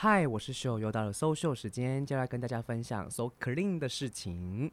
[0.00, 4.70] 嗨，我是秀，又到了搜秀时间，就来跟大家分享 So Clean 的事情。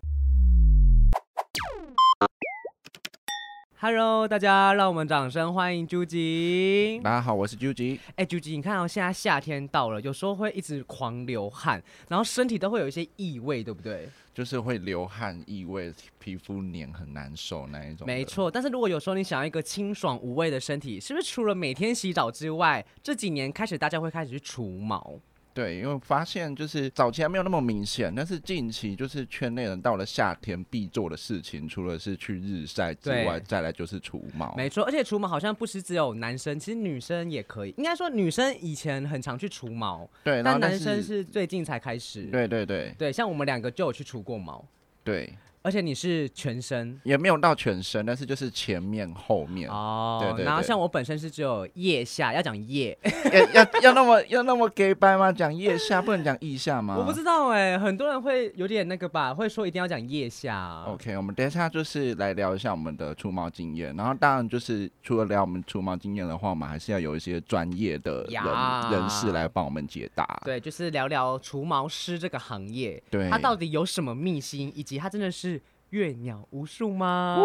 [3.87, 6.99] Hello，大家，让我们掌声欢迎朱吉。
[7.03, 7.99] 大家好，我是朱吉。
[8.15, 14.09] 哎，朱吉，你看到、哦、现在夏天到了，有时候会一直狂流汗，然后身体都会有一些异味，对不对？
[14.33, 18.07] 就是会流汗、异味，皮肤黏很难受那一种。
[18.07, 25.13] 没错，但是如果有时候你想要一个清爽无味的身体，是不是除了每天洗澡之外，这几年开始大家会开始去除毛？
[25.55, 34.53] 对，因为发现就是早期还没有那么明显，但是近期就是圈内人到了夏天必做的事情，除了是去日晒之外，再来就是除毛。
[34.57, 37.73] 没错，而且除毛好像不是只有男生，其实女生也可以。
[37.77, 42.23] 应该说女生以前很常去除毛，对，但男生是最近才开始。
[42.23, 44.61] 对对对对，像我们两个就有去除过毛。
[45.05, 45.33] 对。
[45.65, 50.19] 而且你是全身，也没有到全身，但是就是前面后面哦。
[50.21, 50.45] 对，对对。
[50.45, 52.95] 然后像我本身是只有腋下，要讲腋，
[53.33, 55.31] 要要要那么要那么假掰吗？
[55.31, 56.95] 讲腋下不能讲腋下吗？
[56.95, 60.83] 我不知道哎、欸，很多人会有点那个吧，会说一定要讲腋下。
[60.85, 68.43] OK，我们等一下就是来聊一下我们的除毛经验，然后当然就是除了聊我们除毛经验的话，我们还是要有一些专业的人
[68.91, 70.39] 人士来帮我们解答。
[70.45, 75.54] 对，就是聊聊除毛师这个行业，对，它到底有什么秘辛，以及它真的是。
[75.91, 77.37] 阅鸟无数吗？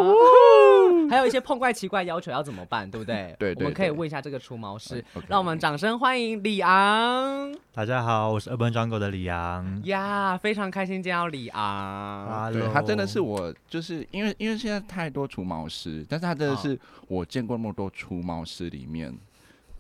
[1.08, 3.34] 还有一些碰怪奇怪要求要怎么办，对不对？
[3.38, 5.02] 对， 对，对，我们可以问一下这个除毛师。
[5.02, 5.24] Okay, okay.
[5.28, 7.54] 让我们掌声欢迎李昂。
[7.72, 9.80] 大家好，我是 Urban Jungle 的李昂。
[9.84, 12.52] 呀，非常开心见到李昂。
[12.52, 19.16] 对，他真的是我，就是因为因为现在太多除毛师，但是他真的是我见过那么多除毛师里面。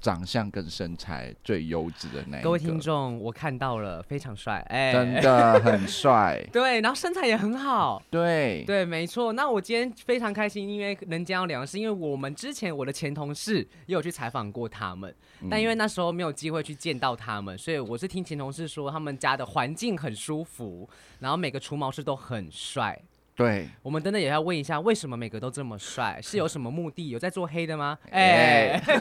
[0.00, 2.44] 长相跟身材最优质的那一个。
[2.44, 6.42] 各位听众，我看到了，非常帅，哎、欸，真的很帅。
[6.52, 8.02] 对，然后身材也很好。
[8.10, 9.32] 对，对，没错。
[9.32, 22.98] 那我今天非常开心，因为能见到两位，是因为我们之前我的前同事也有去采访过他们，嗯，但因为那时候没有机会去见到他们，所以我是听前同事说，他们家的环境很舒服，然后每个除毛师都很帅。
[23.40, 26.20] 对，我们真的也要问一下，为什么每个都这么帅？
[26.22, 27.08] 是有什么目的？
[27.08, 27.98] 有在做黑的吗？
[28.10, 29.00] 哎、欸，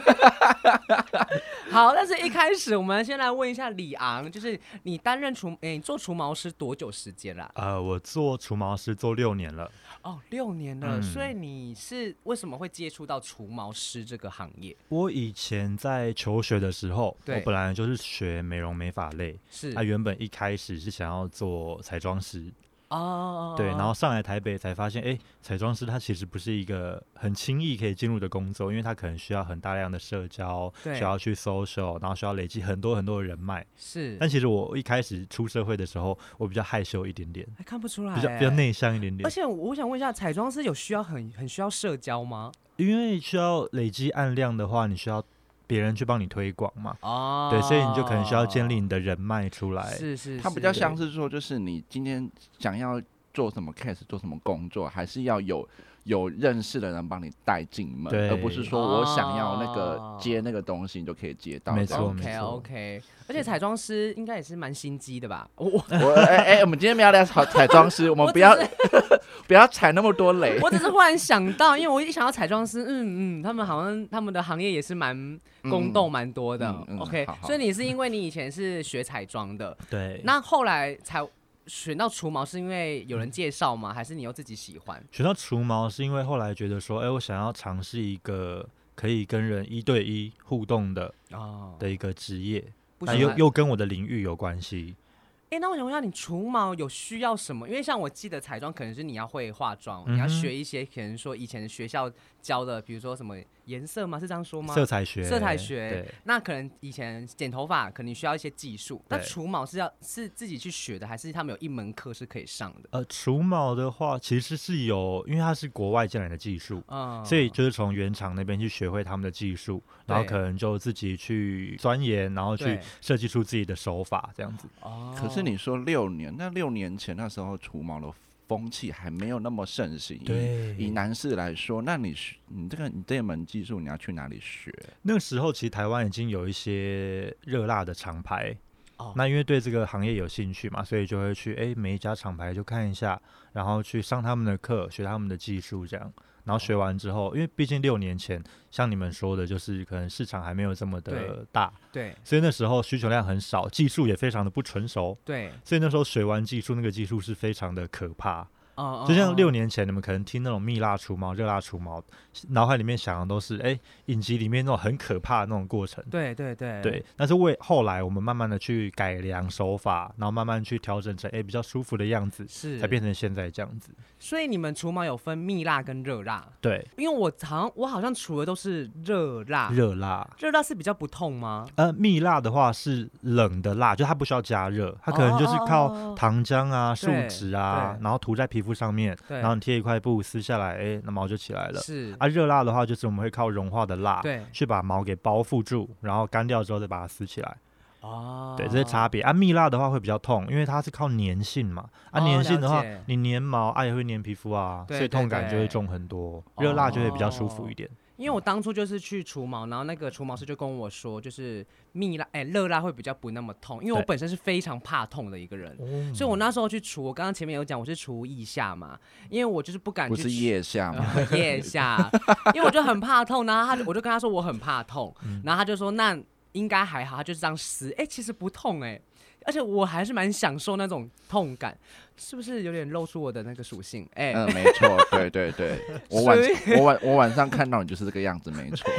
[1.70, 7.50] 好，但是一开始我们先来问一下李昂，就是你担任除，哎、欸，你做除毛师多久时间了？
[7.54, 9.70] 呃，我做除毛师做六年了。
[10.02, 14.74] 哦，六年了，嗯，所以你是为什么会接触到除毛师这个行业？
[14.88, 22.50] 我以前在求学的时候，我本来就是学美容美发类，是，他原本一开始是想要做彩妆师。
[22.90, 33.64] 哦、oh，对，然后上来台北才发现，哎，彩妆师他其实不是一个很轻易可以进入的工作，因为他可能需要很大量的社交，需要去 social，然后需要累积很多很多的人脉。
[33.76, 39.24] 是，但其实我一开始出社会的时候，我比较害羞一点点，还看不出来，比较比较内向一点点。
[39.24, 42.50] 而且我想问一下，彩妆师有需要很很需要社交吗？
[42.76, 45.24] 因为需要累积案量的话，你需要。
[45.70, 49.88] 别人去帮你推广嘛，哦，对，所以你就可能需要建立你的人脉出来。
[49.92, 53.00] 是是，是，它比较像是说，就是你今天想要
[53.32, 55.68] 做什么 case，做什么工作，还是要有。
[56.04, 61.72] 有认识的人帮你带进门，而不是说我想要那个接那个东西，你就可以接到。
[61.74, 63.02] 没错，OK OK。
[63.28, 65.48] 而且彩妆师应该也是蛮心机的吧？
[65.54, 68.56] 我我哎哎，我们今天没有聊彩彩妆师，我们不要
[69.46, 70.58] 不要踩那么多雷。
[70.62, 76.66] 我只是忽然想到，因为我一想到彩妆师，嗯嗯，他们好像他们的行业也是蛮宫斗蛮多的。
[76.66, 81.24] 嗯嗯、OK，好好，所以你是因为你以前是学彩妆的，对，那后来才。
[81.70, 83.94] 选到除毛是因为有人介绍吗？
[83.94, 85.02] 还是你又自己喜欢？
[85.12, 92.64] 选到除毛是因为后来觉得说，哎、欸，我想要尝试一个可以跟人一对一互动的哦的一个职业，
[92.98, 94.96] 那又又跟我的领域有关系。
[95.44, 97.68] 哎、欸，那我想问下，你除毛有需要什么？
[97.68, 102.10] 因为像我记得彩妆可能是你要会化妆、嗯，你要学一些可能说以前学校
[102.42, 103.36] 教的，比如说什么。
[103.70, 104.18] 颜色吗？
[104.18, 104.74] 是这样说吗？
[104.74, 106.06] 色彩学，色彩学。
[106.24, 109.02] 那可能以前剪头发，可能需要一些技术。
[109.08, 112.88] 那除毛是要是自己去学的，还是他们有一门课是可以上的？
[112.92, 124.66] 呃，除毛的话，其实是有，因为它是国外进来的技术，嗯，所以就是从原厂那边去学会他们的技术，然后可能就自己去钻研，然后去设计出自己的手法，这样子。
[124.80, 125.14] 哦。
[125.16, 128.12] 可是你说六年，那六年前那时候除毛的。
[128.50, 130.18] 风气还没有那么盛行。
[130.24, 134.74] 对，以男士来说，那你学你这个你这门技术，你要去哪里学？
[135.02, 138.52] 那个时候其实台湾已经有一些热辣的厂牌，
[138.96, 146.12] 哦，那因为对这个行业有兴趣嘛，所以就会去哎、欸、每一家厂牌就看一下，然后去上他们的课，学他们的技术这样。
[146.44, 158.46] 然后学完之后，因为毕竟六年前，像你们说的，就是可能市场还没有这么的大，对，对，所以那时候需求量很少，技术也非常的不成熟，对，所以那时候学完技术，那个技术是非常的可怕，
[158.80, 162.02] 哦，就像六年前你们可能听那种蜜蜡除毛、热蜡除毛，
[162.48, 166.02] 脑海里面想的都是哎，影集里面那种很可怕的那种过程。
[166.10, 173.90] 对对对对，但是为后来我们慢慢的去改良手法，然后慢慢去调整成哎比较舒服的样子，是才变成现在这样子。
[174.18, 176.46] 所以你们除毛有分蜜蜡跟热蜡？
[176.60, 181.66] 对，因为我好像我好像除的都是热蜡，热蜡，热蜡是比较不痛吗？
[181.76, 191.80] 呃，蜜蜡的话是冷的蜡，就它不需要加热，它可能就是靠糖浆啊、树脂啊，然后涂在皮肤上面，然后你贴一块布撕下来，哎，那毛就起来了。
[191.80, 197.56] 是啊，热蜡的话就是我们会靠融化的蜡，对，去把毛给包覆住，然后干掉之后再把它撕起来。
[198.00, 201.84] 哦，对，这些差别啊，蜜蜡的话会比较痛，因为它是靠粘性嘛。
[202.10, 206.42] 啊，粘性的话，你粘毛啊也会粘皮肤啊，所以痛感就会重很多。
[206.56, 207.86] 热蜡就会比较舒服一点。
[208.20, 215.74] 因为我当初就是去除毛，然后那个除毛师就跟我说，就是蜜蜡，哎，热蜡会比较不那么痛，因为我本身是非常怕痛的一个人，
[216.14, 218.98] 所以我那时候去除，我刚刚前面有讲我是除腋下嘛，
[219.30, 220.22] 因为我就是不敢去。
[220.22, 222.10] 不是腋下嘛， 腋下，
[222.54, 226.16] 因为我就很怕痛，然后他就我就跟他说我很怕痛，然后他就说那。
[226.52, 229.02] 应该还好，他就是这样撕，哎、欸，其实不痛哎、欸，
[229.46, 231.76] 而且我还是蛮享受那种痛感，
[232.16, 234.08] 是不是有点露出我的那个属性？
[234.14, 236.38] 哎、欸，嗯，没错， 对对对，我晚
[236.76, 238.90] 我晚我晚上看到你就是这个样子，没错，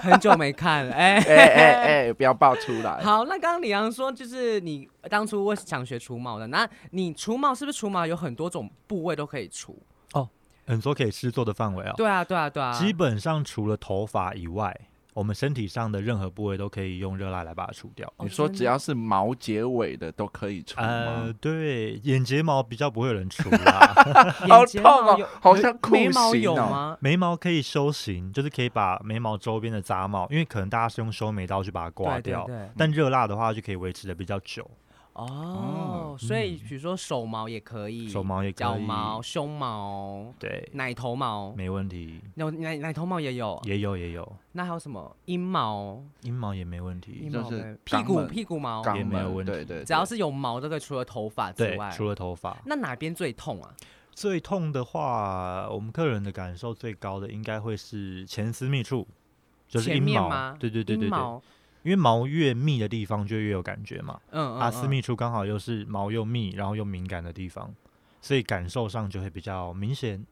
[0.00, 1.72] 很久没看了，哎 哎哎
[2.06, 3.02] 哎，不要爆出来。
[3.02, 9.78] 好，那刚刚李阳说就是你当初我想学除毛的，那你除毛是不是除毛有很多种部位都可以除？
[10.12, 10.28] 哦，
[10.66, 11.92] 很多可以施作的范围啊。
[11.96, 14.74] 对啊，对啊，对啊，基本上除了头发以外。
[15.14, 18.12] 我们身体上的任何部位都可以用热蜡来把它除掉。
[18.18, 20.86] 你说只要是毛结尾的都可以除吗？
[20.86, 23.94] 呃，对，眼睫毛比较不会有人除啦。
[24.48, 26.08] 好痛哦，好像酷刑哦。
[26.08, 26.98] 眉毛有吗？
[27.00, 34.68] 眉毛可以修形，就是可以把眉毛周边的杂毛，因为可能大家是用修眉刀去把它刮掉，对对对，但热蜡的话就可以维持的比较久。
[35.14, 41.52] 哦，所以比如说手毛也可以，手毛也可以，脚毛、胸毛，对，奶头毛。
[41.52, 44.36] 没问题，有奶奶头毛也有，也有也有。
[44.52, 46.02] 那还有什么阴毛？
[46.22, 48.82] 阴毛也没问题，就是屁股屁股毛。
[48.96, 52.56] 也没有问题，对对，只要是有毛这个，除了头发之外，除了头发。
[52.66, 53.72] 那哪边最痛啊？
[54.10, 59.06] 最痛的话，我们客人的感受最高的应该会是前私密处，
[59.68, 61.18] 就是阴毛，对对对对对。
[61.84, 67.72] 因为毛越密的地方就越有感觉嘛，嗯，嗯，啊，私密处刚好又是毛又密，然后又敏感的地方，
[68.20, 70.26] 所以感受上就会比较明显。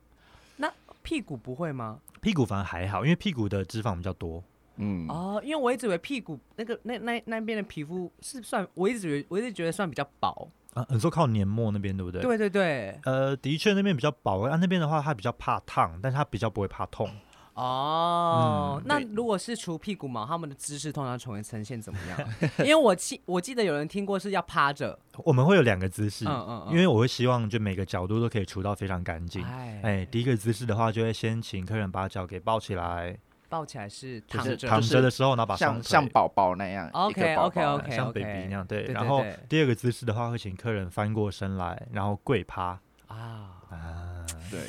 [0.56, 0.72] 那
[1.02, 2.00] 屁股不会吗？
[2.20, 4.43] 屁股反而还好，因为屁股的脂肪比较多。
[4.76, 10.87] 嗯，哦，因为我一直以为屁股那个那那那边的皮肤是算，我一直觉得我一直觉得算比较薄啊。
[10.88, 12.22] 你说靠年末那边对不对？
[12.22, 12.99] 对对对。
[13.04, 17.10] 呃，的确那边比较薄啊，那边的话它比较怕烫，但是它比较不会怕痛。
[17.54, 22.28] 哦，嗯、那如果是除屁股毛，他们的姿势通常呈呈现怎么样？
[22.60, 29.44] 因为我记我记得有人听过是要趴着，我们会有两个姿势，嗯嗯嗯，因为我会希望就每个角度都可以除到非常干净。
[29.44, 33.16] 哎，哎，第一个姿势的话，就会先请客人把脚给抱起来，
[33.50, 38.84] 抱起来是躺着躺着的时候，然后把像像宝宝那样，OK OK OK，像 baby 那样，对。
[38.84, 42.81] 然后第二个姿势的话，会请客人翻过身来，然后跪趴。
[43.08, 43.60] 啊。
[43.69, 44.60] 啊，对。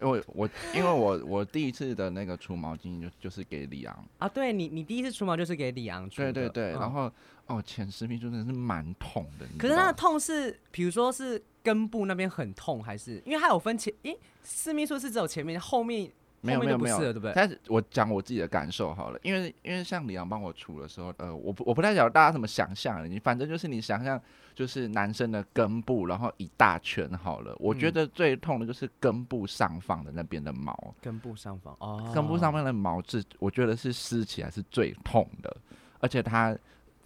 [0.00, 7.10] 因为我因为我我第一次的那个除毛经验就就是给李昂啊，对你你第一次除毛就是给李昂除，对对对，然后
[7.46, 16.10] 哦前十分钟真的是蛮痛的，可是他的痛是比如说是根部那边很痛，还是因为它有分前，诶，私密处是只有前面后面。
[16.46, 17.32] 没有没有没有，对不对？
[17.34, 24.20] 但是我讲我自己的感受好了，因为因为像李阳帮我除的时候，呃，我不我不太晓得大家怎么想象的，你反正就是你想象
[24.54, 27.54] 就是男生的根部，然后一大圈好了。
[27.58, 35.56] 我觉得最痛的就是根部上方的那边的毛，根部上方哦，根部上方的毛质，我觉得是撕起来是最痛的，
[36.00, 36.56] 而且它。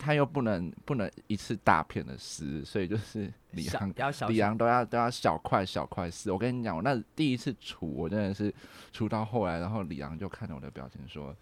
[0.01, 3.93] 它又不能不能一次大片的撕，所以就是李阳
[4.29, 6.31] 李阳都要都要小块小块撕。
[6.31, 8.55] 我跟你讲，我那第一次除，我真的是
[8.93, 11.35] 除到后来，然后李阳就看着我的表情说：“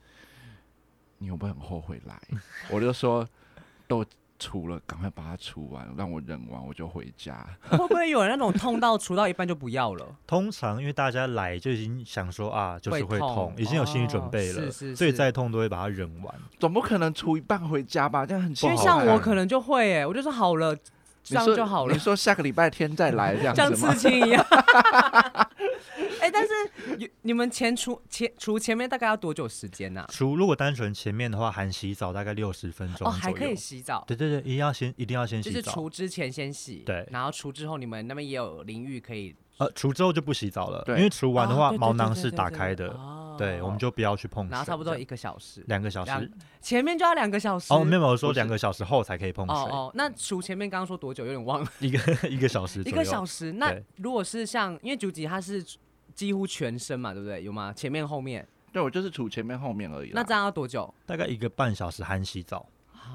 [1.18, 2.18] 你有没有很后悔来？”
[2.72, 3.28] 我就说
[3.86, 4.02] ：“都。”
[4.38, 7.46] 除了，赶快把它除完，让我忍完，我就回家。
[7.70, 10.06] 会不会有人那种痛到除到一半就不要了？
[10.26, 16.34] 通常因为大家来就已经想说啊，就是会痛，已经有心理准备了，哦、是是是，所以再痛都会把它忍完。
[16.58, 18.26] 总不可能除一半回家吧？
[18.26, 18.70] 这样很奇怪。
[18.70, 20.76] 因为像我可能就会哎、欸，我就说好了，
[21.22, 21.92] 这样就好了。
[21.92, 23.60] 你说下个礼拜天再来这样子？
[23.60, 24.44] 像刺青一样。
[26.20, 30.08] 哎、欸，但是你们前除前除前面大概要多久时间呢、啊？
[30.12, 34.04] 除如果单纯前面的话，含洗澡大概六十分钟哦，还可以洗澡。
[34.06, 35.54] 对对对，一定要先一定要先洗澡。
[35.54, 39.34] 就是除之前先洗，对，然后除之后你们那边也有淋浴可以。
[39.58, 42.98] 呃，除之后就不洗澡了，因为除完的话毛囊是打开的。
[43.38, 44.50] 对，我们就不要去碰水。
[44.50, 46.32] 然后差不多一个小时，两个小时，
[46.62, 47.70] 前面就要两个小时。
[47.70, 49.54] 哦，没有说两个小时后才可以碰水。
[49.54, 51.22] 哦哦，那除前面刚刚说多久？
[51.26, 51.70] 有点忘了。
[51.80, 53.52] 一个一个小时，一个小时。
[53.52, 55.62] 那如果是像，因为九吉他是
[56.14, 57.44] 几乎全身嘛，对不对？
[57.44, 57.74] 有吗？
[57.74, 58.46] 前面后面？
[58.72, 60.12] 对，我就是除前面后面而已。
[60.14, 60.92] 那这样要多久？
[61.04, 62.66] 大概一个半小时含洗澡。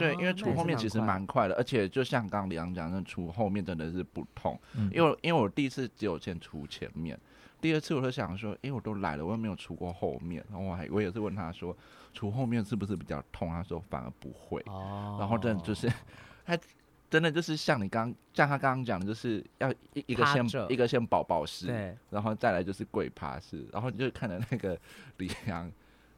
[0.02, 4.60] 对，因为除后面其实蛮快的，而且就像刚刚李阳讲的，除后面真的是不痛。
[4.76, 7.20] 嗯、因为因为我第一次只有先除前面，
[7.62, 11.76] 第二次我就想说，哎，我都来了，我也没有除过后面，然后我还我也是问他说，
[12.14, 13.50] 除后面是不是比较痛？
[13.50, 14.62] 他说反而不会。
[14.66, 15.18] 哦。
[15.20, 15.92] 然后真的就是，
[16.46, 16.58] 他
[17.10, 24.80] 真的就是像你刚像他刚刚讲的，就是要一一个先一个先宝宝式，对，然后再来就是跪趴式，然后就看着那个
[25.18, 25.72] 李阳。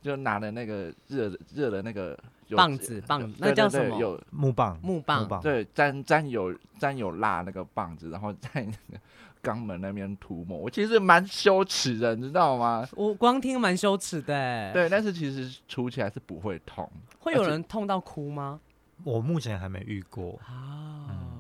[0.04, 2.18] 就拿了那个热热的那个
[2.50, 3.98] 棒子棒子，那叫什么？
[3.98, 9.00] 有木棒木棒，对，沾沾有沾有蜡那个棒子，然后在那个
[9.42, 10.58] 肛门那边涂抹。
[10.58, 12.88] 我其实蛮羞耻的，你知道吗？
[12.96, 14.74] 我光听蛮羞耻的。
[14.74, 16.90] 对，但是其实除起来是不会痛。
[17.20, 18.60] 会有人痛到哭吗？
[19.04, 21.33] 我目前还没遇过啊。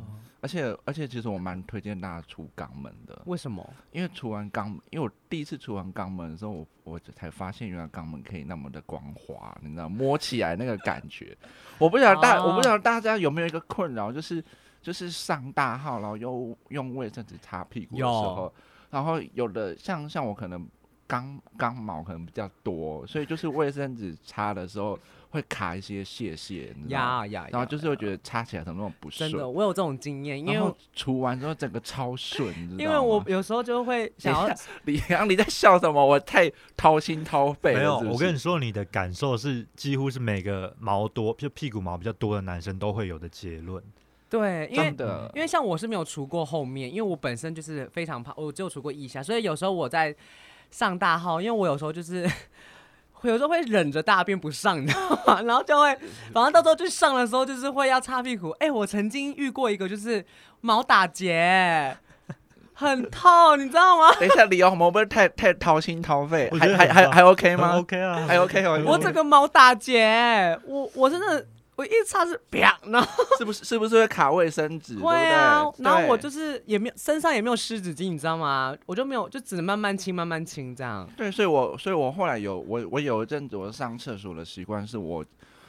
[0.43, 3.17] 而且而且，其实我蛮推荐大家除肛门的。
[3.27, 3.65] 为什么？
[3.93, 11.37] 因为除完肛门，因为我第一次除完肛门的时候，我我才发现原来肛门可以那么的光滑，你知道，摸起来那个感觉。
[11.79, 14.43] 我不晓得大，我不晓得大家有没有一个困扰，就是
[14.81, 18.53] 就是上大号，然后又用卫生纸擦屁股的时候，
[18.89, 20.67] 然后有的像像我可能
[21.07, 24.99] 肛肛毛可能比较多，所以就是卫生纸擦的时候。
[25.33, 29.27] 会卡一些屑屑，呀呀，然后就是会觉得擦起来怎么那么不顺。
[29.31, 34.55] 真的，我有这种经验，因为除完之后整个超顺， 因为我有时候就会 想要。
[34.85, 36.05] 李阳，你在笑什么？
[36.05, 37.79] 我太掏心掏肺了。
[37.79, 43.83] 没有，我跟你说，你的感受是几乎是每个毛多就屁股毛比较多的男生都会有的结论。
[44.29, 44.95] 对，因为
[45.33, 50.15] 因为像我是没有除过后面，因为我本身就是非常怕，我只有除过腋下，所以有时候我在
[50.69, 52.29] 上大号，因为我有时候就是。
[53.29, 55.41] 有时候会忍着大便不上，你知道吗？
[55.43, 55.97] 然后就会，
[56.33, 58.49] 反正到时候去上的时候，就是会要擦屁股。
[58.59, 60.25] 哎、欸，我曾经遇过一个，就是
[60.61, 61.97] 毛打结，
[62.73, 64.13] 很痛，你知道吗？
[64.19, 68.81] 等一下，李欧，我们不是太太掏心掏肺，还还还还 OK 吗？OK 啊，还 OK 哦。
[68.85, 71.45] 我整个毛打结，我我真的。
[71.75, 74.97] 我一擦是啪，然后 是不是是不是会卡卫生纸？
[74.99, 78.75] 会啊，然后我就是也没有身上也没有湿纸巾，你知道吗？
[78.85, 81.09] 我就没有，就只能慢慢清慢慢清这样。
[81.17, 85.25] 对，所以我所以我后来有我我有一阵子我上厕所的习惯是我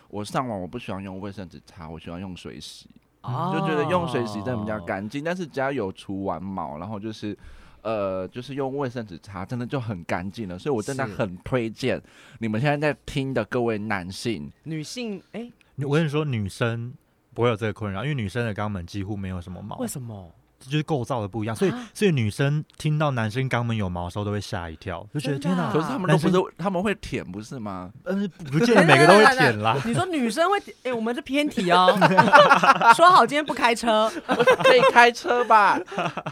[0.08, 2.88] 我上网我不喜欢用卫生纸擦，我喜欢用水洗，
[3.22, 5.24] 哦、就觉得用水洗真的比较干净。
[5.24, 7.36] 但是只要有除完毛，然后就是
[7.84, 10.58] 呃就是用卫生纸擦，真的就很干净了。
[10.58, 12.02] 所以我真的很推荐
[12.40, 15.52] 你们现在在听的各位男性、女性，哎、欸。
[15.86, 16.92] 我跟你说，女生
[17.32, 19.76] 不会有这个困扰，因为女生的肛门几乎没有什么毛。
[19.78, 20.32] 为什么？
[20.60, 25.70] 这就是构造的不一样，所以所以女生听到男生肛门有毛的时候都会吓一跳，就觉得天哪！
[25.72, 27.90] 可是他们都不是，他们会舔不是吗？
[28.02, 29.76] 但是， 不见得每个都会舔啦。
[29.84, 30.74] 你说女生会舔？
[30.84, 31.96] 哎，我们是偏题哦。
[32.96, 34.10] 说好今天不开车，
[34.64, 35.78] 可以开车吧？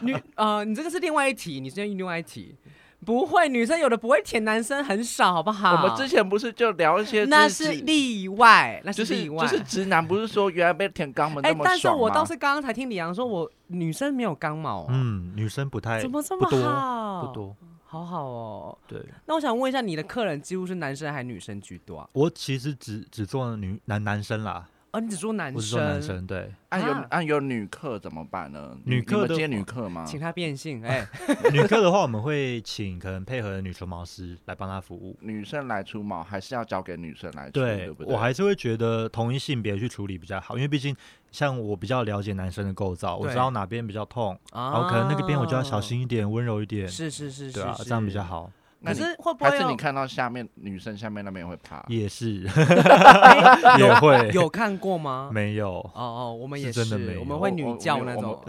[0.02, 2.54] 女呃，你这个是另外一题，你是另外一题。
[3.04, 5.72] 不会，女生有的不会舔，男生很少，好不好？
[5.72, 9.44] 我们之前不是就聊一些，那是例外，那是例外。
[9.44, 11.64] 就是就是直男不是说原来被舔肛门那么爽吗？
[11.64, 14.86] 但是我倒是刚刚才听李阳说，我女生没有肛毛。
[14.88, 17.26] 嗯，女生不太，怎么这么好？
[17.26, 18.78] 不多，好好哦。
[18.86, 19.04] 对。
[19.26, 22.08] 那我想问一下，你的客人几乎是男生还是女生居多啊？
[22.12, 24.68] 我其实只只做女男男生啦。
[24.92, 26.52] 啊，你只说男生，我只说男生对。
[26.68, 28.76] 啊，有啊有女客怎么办呢？
[28.84, 30.04] 女客接女客吗？
[30.06, 31.08] 请他变性， 哎，
[31.50, 35.16] 女客的话，我们会请可能配合的女除毛师来帮她服务。
[35.20, 38.14] 女生来除毛，还是要交给女生来除，对，对不对？
[38.14, 40.94] 我还是会觉得同一性别去处理比较好，因为毕竟
[41.30, 46.86] 像我比较了解男生的构造，我知道哪边比较痛，然后可能那个边我就要小心一点，温柔一点。
[46.86, 48.52] 是是是，对啊，这样比较好。
[48.84, 49.50] 可是会不会？
[49.50, 51.84] 还是你看到下面女生下面那边会怕？
[51.88, 52.40] 也是，
[53.78, 55.30] 也会有看过吗？
[55.32, 55.78] 没有。
[55.94, 58.40] 哦哦，我们也是真的，我们会女叫那种。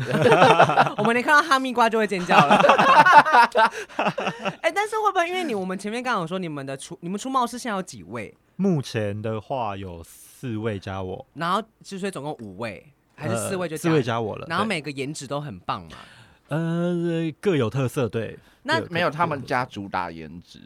[0.98, 2.56] 我们连看到哈密瓜就会尖叫了。
[4.62, 8.34] 哎，但是会不会因为你我们前面刚刚有说你们的出你们出貌是现在有几位？
[8.56, 12.86] 目前的话有四位加我，然后其实总共五位，
[13.16, 14.46] 还是四位就四位加我了。
[14.50, 15.98] 然后每个颜值都很棒嘛。
[16.50, 16.94] 呃，
[17.40, 18.38] 各有特色，对。
[18.64, 20.60] 那没有他们家主打颜值，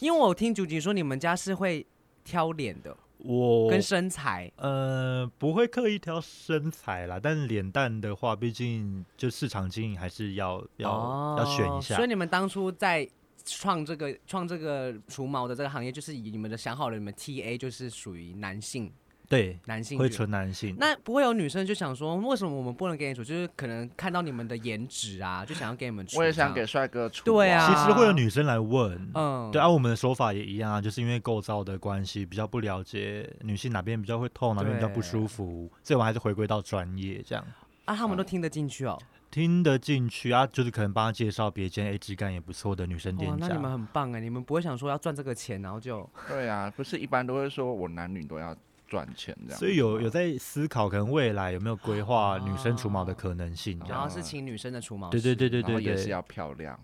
[0.00, 1.84] 因为我听主角说你们家是会
[2.24, 11.96] 挑脸的，我跟身材，呃，不会刻意挑身材啦，但是脸蛋的话，毕竟就市场经营还是要要、哦、要选一下。
[11.96, 13.08] 所以你们当初在
[13.44, 18.92] 创这个创这个除毛的这个行业，就是以你们的想好了，你们 TA 就是属于男性。
[19.32, 20.76] 对，男性会纯男性。
[20.78, 23.24] 那不会有女生就想说，为什么我们不能给你除？
[23.24, 26.18] 就是可能看到你们的颜值啊，就想要给你们 除。
[26.18, 27.24] 我也想给帅哥出。
[27.24, 37.42] 对啊，其实会有女生来问，嗯，对啊，我们的说法也一样啊，就是因为构造的关系，比较不了解女性哪边比较会痛，哪边比较不舒服，所以我们还是回归到专业这样。
[37.86, 39.00] 啊，他们都听得进去哦。
[39.30, 43.46] 听得进去啊，就是可能帮他介绍别间诶质感也不错的女生店家。
[43.48, 48.54] 那你们很棒哎，你们不会想说要赚这个钱，然后就对啊，不是一般都会说我男女都要
[48.92, 49.58] 赚钱这样。
[49.58, 56.78] 所以有有在思考，可能未来有没有规划女生除毛的可能性，然后是请女生的除毛，对对对对对对，也是要漂亮，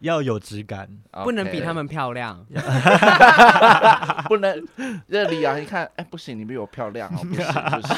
[0.00, 0.88] 要有质感，
[1.22, 2.42] 不能比他们漂亮，
[4.28, 4.66] 不能
[5.06, 7.96] 这里啊，你看哎不行，你比我漂亮哦，不行不行。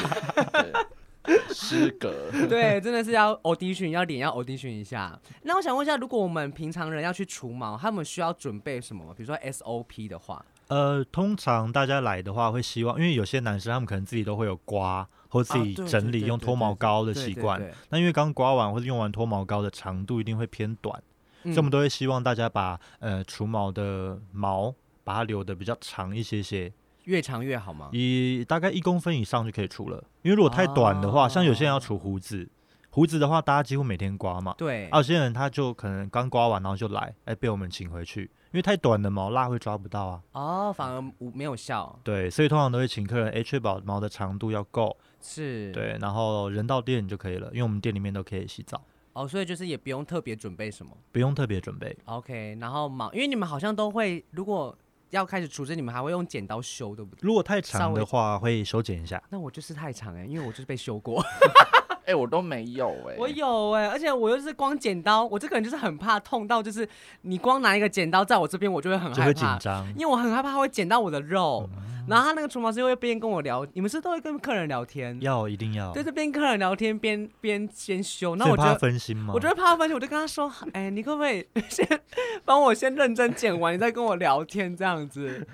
[1.53, 5.17] 失格，对，真的是要 audition，要脸要 audition 一下。
[5.43, 9.13] 那我想问一下，如果我们平常人要去除毛，他们需要准备什么吗？
[9.15, 17.61] 比如说 SOP 的话，呃，通常大家来的话会希望，因为有些男生他们可能自己都会有刮或自己整理用脱毛膏的习惯。
[17.89, 21.03] 那因为刚刮完或者用完脱毛膏的长度一定会偏短，
[21.43, 24.73] 嗯、所以我们都会希望大家把呃除毛的毛
[25.03, 26.71] 把它留的比较长一些些。
[27.03, 27.89] 越长越好吗？
[27.91, 32.47] 以大概一公分以上就可以除了，因为如果太短的话，哦、像有些人要除胡子，
[32.91, 34.53] 胡子的话大家几乎每天刮嘛。
[34.57, 34.89] 对。
[34.93, 40.21] 有些人他就可能刚刮完然后就来，哎，被我们请回去，因为太短的毛蜡会抓不到啊。
[40.33, 41.01] 哦，反而
[41.33, 41.97] 没有效。
[42.03, 44.95] 对，所以通常都会请客人，哎，确保毛的长度要够。
[45.21, 45.71] 是。
[45.71, 48.81] 对，然后人到店就可以了，因为我们店里面都可以洗澡。
[49.13, 50.91] 哦，所以就是也不用特别准备什么。
[51.11, 51.97] 不用特别准备。
[52.05, 54.77] OK，然后毛，因为你们好像都会，如果。
[55.11, 57.19] 要开始除之，你们还会用剪刀修，对不对？
[57.21, 59.21] 如果太长的话，会修剪一下。
[59.29, 61.21] 那我就是太长哎、欸，因为我就是被修过。
[62.01, 66.87] 哎、欸，我都没有哎、欸，我有哎、欸，而且我又是光剪刀，我这个人就是很怕痛到，就是
[67.21, 71.69] 你光拿一个剪刀在我这边，我就会很害怕，紧张，因为我很害怕它会剪到我的肉。
[71.73, 75.15] 嗯然后他那个厨房师会边跟我聊，你们是，都会跟客人聊天？
[75.21, 75.93] 要一定要。
[75.93, 78.35] 对，这边跟客人聊天边边先修。
[78.35, 79.31] 那我觉得分心吗？
[79.33, 81.87] 我觉得怕他分心，我就跟他说：“哎，你可不可以先
[82.43, 85.47] 帮我先认真剪完，你再跟我聊天这样子？”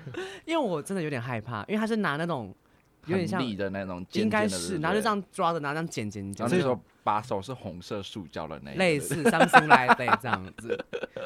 [0.46, 2.52] 因为我真的有点害怕，因为他是拿那种
[3.08, 6.48] 有点像的那种，应该是然后就这样抓着，拿这样剪剪剪。
[6.48, 10.84] 所以说把手是红色塑胶的那类似 Samsung Light 这样子。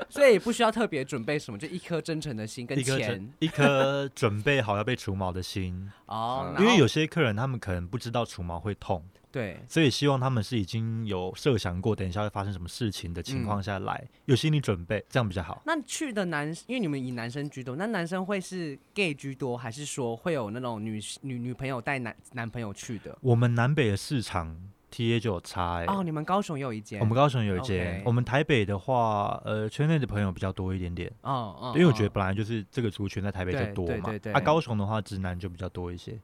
[0.09, 6.55] 所以也不需要特别准备什么，就一颗真诚的心跟钱，一颗准备好要被除毛的心哦。
[6.59, 15.63] 因为有些客人他们可能不知道除毛会痛，对，所以希望他们是已经有设想过等一下会发生什么事情的情况下来，嗯、有心理准备，这样比较好。
[15.65, 23.17] 那去的男，因为你们以男生居多，那男生会是 gay 居多，还是说会有那种女女女朋友带男男朋友去的？
[23.23, 24.57] 我们南北的市场。
[24.93, 36.21] T A 就有差哎、欸、哦，你们高雄也有一间，我们高雄有一间.我们台北的话，呃，圈内的朋友比较多一点点，哦哦，因为我觉得本来就是这个族群在台北就多嘛，对对对对，啊，高雄的话直男就比较多一些，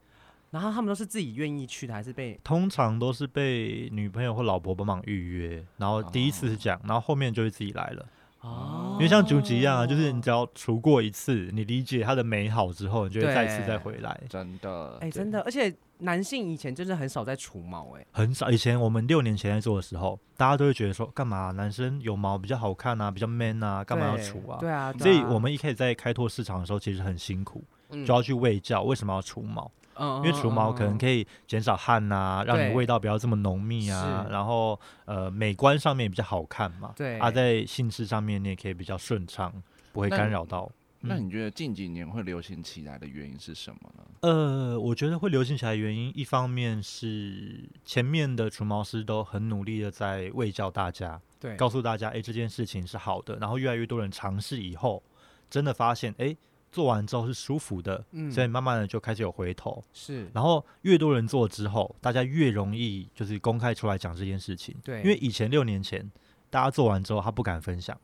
[0.51, 2.39] 然后他们都是自己愿意去的，还是被？
[2.43, 8.07] 通常都是被女朋友或老婆帮忙预约，然后第一次是这样，然后后面就会自己来了。
[8.41, 14.19] 哦，因为像竹吉一样啊，就是你只要除过一次，你理解它的美好之后，你就会再次再回来。
[14.29, 18.49] 真的，哎，真的，而且男性以前真的很少在除毛，哎，很少。
[18.49, 24.59] 以前我们六年前在做的时候，大家都会觉得说，干嘛男生有毛比较好看啊，比较 man 啊，干嘛要除啊？
[24.61, 24.93] 对啊。
[25.01, 29.69] 所以我们一开始在开拓市场的时候，其实很辛苦，就要去喂教为什么要除毛。
[29.99, 36.93] 因为除毛可能可以减少汗呐、啊，让你味道不要这么浓密啊，然后呃美观上面比较好看嘛。
[36.97, 39.53] 对，啊在性事上面你也可以比较顺畅，
[39.93, 40.71] 不会干扰到。
[41.01, 44.03] 那你觉得近几年会流行起来的原因是什么呢？
[44.23, 55.01] 呃，我觉得会流行起来的原因，一方面是前面的除毛师都很努力的在喂教大家，对，告诉大家，哎，这件事情是好的，然后越来越多人尝试以后，
[55.49, 56.37] 真的发现，哎。
[56.71, 66.11] 做完之后是舒服的，嗯，所以慢慢的就开始有回头，是，然后越多人做之后，大家越容易就是公开出来讲这件事情，对，因为以前六年前
[66.51, 67.99] 大家做完之后他不敢分享，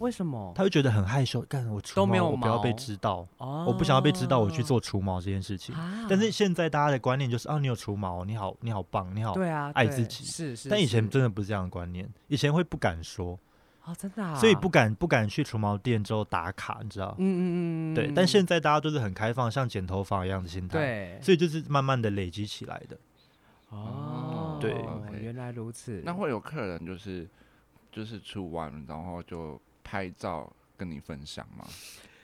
[0.00, 0.52] 为什么？
[0.54, 13.38] 他会觉得很害羞，干我除毛我不要被知道，哦，我不想要被知道我去做除毛这件事情，啊，但是现在大家的观念就是啊，你有除毛，你好，你好棒，你好，对啊，爱自己，是是，但以前真的不是这样的观念，以前会不敢说。
[13.84, 17.14] 哦，真的啊，所以不敢不敢去除毛店之后打卡，你知道？
[17.18, 18.12] 嗯嗯嗯，对。
[18.14, 21.18] 但现在大家都是很开放，像剪头发一样的心态，对。
[21.20, 22.96] 所以就是慢慢的累积起来的。
[23.70, 24.72] 哦，对，
[25.20, 26.00] 原来如此。
[26.04, 27.28] 那会有客人就是
[27.90, 31.66] 就是除完然后就拍照跟你分享吗？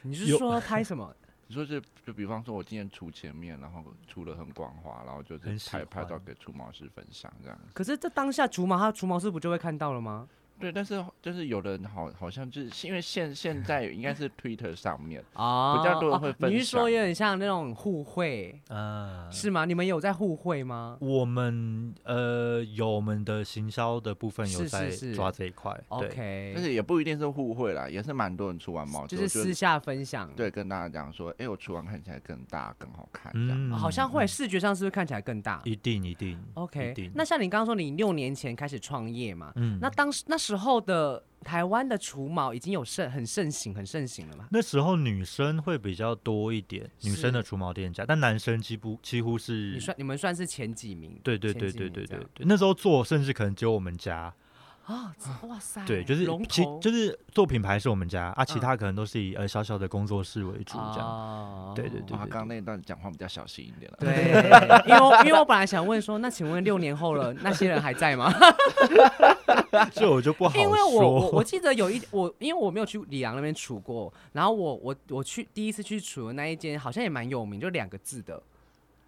[0.03, 1.13] 你是说拍什么？
[1.51, 7.59] 你说是就比方说我今天除前面，然后除了很光滑，然后就是拍拍照给除毛师分享这样。
[7.73, 10.29] 可是这当下除毛，他除毛师不就会看到了吗？
[10.59, 16.51] 对，但是就是有的人好好像就是因为现现在应该是 Twitter 上面啊，比较多人会分享。
[16.51, 19.31] 你是说有点像那种互惠嗯？
[19.31, 19.65] 是吗？
[19.65, 20.97] 你们有在互惠吗？
[21.01, 25.79] 我们呃有我们的行销的部分有在抓这一块。
[25.89, 35.61] OK，但是也不一定是互惠啦，也是蛮多人出完毛就是私下分享，对，跟大家讲说，哎，我出完看起来更大更好看，这样好像会视觉上是不是看起来更大？
[35.65, 36.39] 一定一定。
[36.55, 44.49] OK，那像你刚刚说你六年前开始创业嘛，嗯，那当时那时候的台湾的除毛已经有盛很盛行很盛行了嘛？
[44.51, 51.21] 那时候女生会比较多一点，女生的除毛店家，但男生几乎几乎是你算你们算是前几名？
[51.23, 54.35] 对对对对对对对，那时候做甚至可能只有我们家。
[54.89, 55.15] 啊，
[55.47, 55.85] 哇塞！
[55.85, 61.73] 对，就是其就是做品牌是我们家啊，其他可能都是以呃小小的工作室为主这样。
[61.75, 63.99] 对对对，刚刚那一段讲话比较小心一点了。
[64.01, 64.33] 对，
[64.89, 68.33] 因为因为我本来想问说，那请问六年后了，那些人还在吗？
[69.93, 70.63] 这我就不好说。
[70.63, 78.43] 因为我我我记得有一我，因为我没有去里昂那边处过，然后我我我去第一次去处的那一间，好像也蛮有名，就两个字的。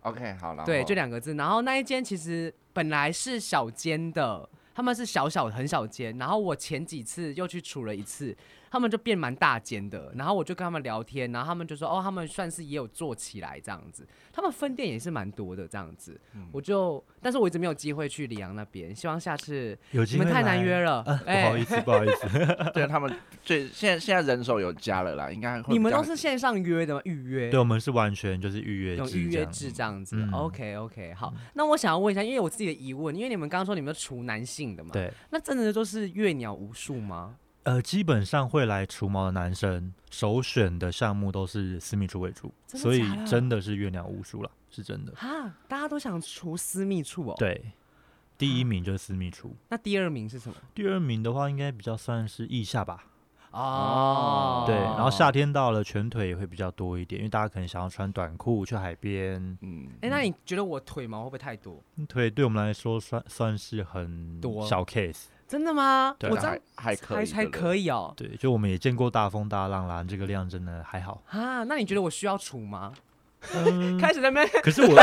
[0.03, 0.63] OK，好了。
[0.67, 1.33] 对，就两个字。
[1.37, 4.47] 然后那一间其实本来是小间的。
[4.75, 8.37] 他们是小小很小间，然后我前几次又去处了一次，
[8.71, 20.19] 他们就变蛮大间的，然后我就跟他们聊天，然后他们就说哦，他们算是也有做起来这样子，他们分店也是蛮多的这样子，嗯、我就，但是我一直没有机会去里昂那边，希望下次有机会。
[20.19, 27.01] 你们太难约了，呃欸、不好意思， 不好意思，对他们最现在现在人手有加了啦，应该你们都是线上约的吗？
[27.05, 27.51] 预约？
[27.51, 30.17] 对，我们是完全就是预约用预约制这样子。
[30.17, 37.37] 嗯、OK OK，好，嗯、那我想要问一下，因为我自己的疑问，因为你们刚刚说你们除男性的嘛，对，那真的都是阅鸟无数吗？
[37.65, 45.13] 呃，基本上会来除毛的男生，首选的项目都是私密处为主，所以真的是月鸟无数了，是真的。
[45.15, 47.35] 哈，大家都想除私密处哦。
[47.39, 47.73] 对，
[48.39, 49.55] 第一名就是私密处。
[49.69, 50.55] 那第二名是什么？
[50.75, 53.05] 第二名的话，应该比较算是腋下吧。
[53.51, 59.37] 哦，对，然后夏天到了，全腿也会比较多一点，因为大家可能想要穿短裤去海边。
[59.63, 61.83] 嗯，哎，那你觉得我腿毛会不会太多？
[62.09, 65.25] 腿对我们来说算算是很多小 case。
[65.49, 66.15] 真的吗？
[66.21, 68.15] 我这样还可以，还可以哦。
[68.17, 71.65] 对，就我们也见过大风大浪啦，这个量真的还好啊。
[71.65, 72.93] 那你觉得我需要除吗？
[74.01, 74.63] 开始在那边。
[74.63, 74.95] 可是我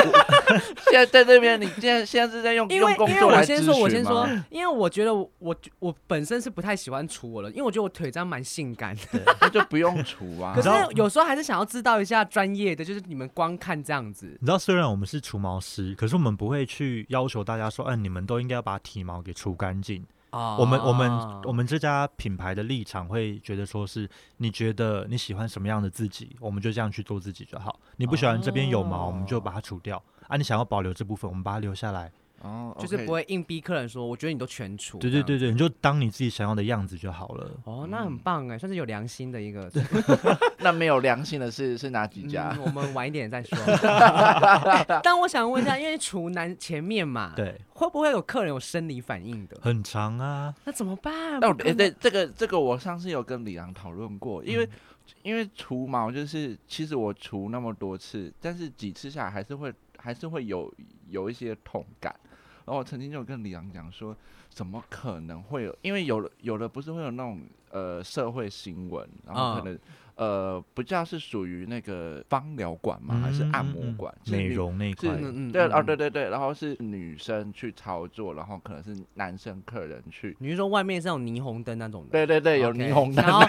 [0.89, 3.73] 现在在那边，你现在现在是在用用工作来咨询吗？
[3.73, 10.54] 因为我先说，我先说，因为我觉得我我本身是不太喜欢除我了，因为我觉得我腿这样蛮性感的，那就不用除啊。
[10.58, 14.28] 可是有时候还是想要知道一下专业的，就是你们光看这样子。
[14.39, 20.06] 你知道，虽然我们是除毛师，可是我们不会去要求大家说，嗯，你们都应该要把体毛给除干净。
[20.32, 21.10] 我们我们
[21.44, 27.80] 我们这家品牌的立场会觉得说是，你觉得你喜欢什么样的自己，我们就这样去做自己就好。
[27.96, 30.02] 你不喜欢这边有毛，我们就把它除掉。
[30.28, 32.12] 啊，你想要保留这部分，我们把它留下来。
[32.41, 32.88] 哦，oh, okay.
[32.88, 35.00] 就是不会硬逼客人说，我觉得你都全除。
[35.00, 37.52] 对对对对，你就当你自己想要的样子就好了。
[37.63, 39.71] 哦，oh, 那很棒哎，算是有良心的一个。
[40.60, 42.56] 那没有良心的是是哪几家？
[42.58, 43.58] 嗯，我们晚一点再说。
[43.58, 49.58] 欸， 但我想问一下，因为除男前面嘛，对，会不会有客人有生理反应的？
[49.62, 51.39] 很长啊，那怎么办？
[51.39, 54.69] 那哎对，这个这个我上次有跟李昂讨论过，因为、嗯、
[55.23, 60.71] 因为除毛就是其实我除那么多次，但是几次下来还是会还是会有
[61.10, 62.15] 有一些痛感。
[62.67, 64.15] 然后我曾经就跟李阳讲说，
[64.49, 65.75] 怎么可能会有？
[65.82, 69.80] 因为有了有的不是会有那种呃社会新闻，然后可能。
[70.17, 73.21] 嗯呃，不知道是属于那个芳疗馆吗？
[73.23, 74.13] 还是按摩馆？
[74.25, 75.10] 美容那块？
[75.12, 80.36] 嗯嗯，对哦，对对对，然后是女生去操作，然后可能是男生客人去。
[80.39, 82.10] 你是说外面是那种霓虹灯那种的？
[82.10, 83.45] 对对对，有霓虹灯，然后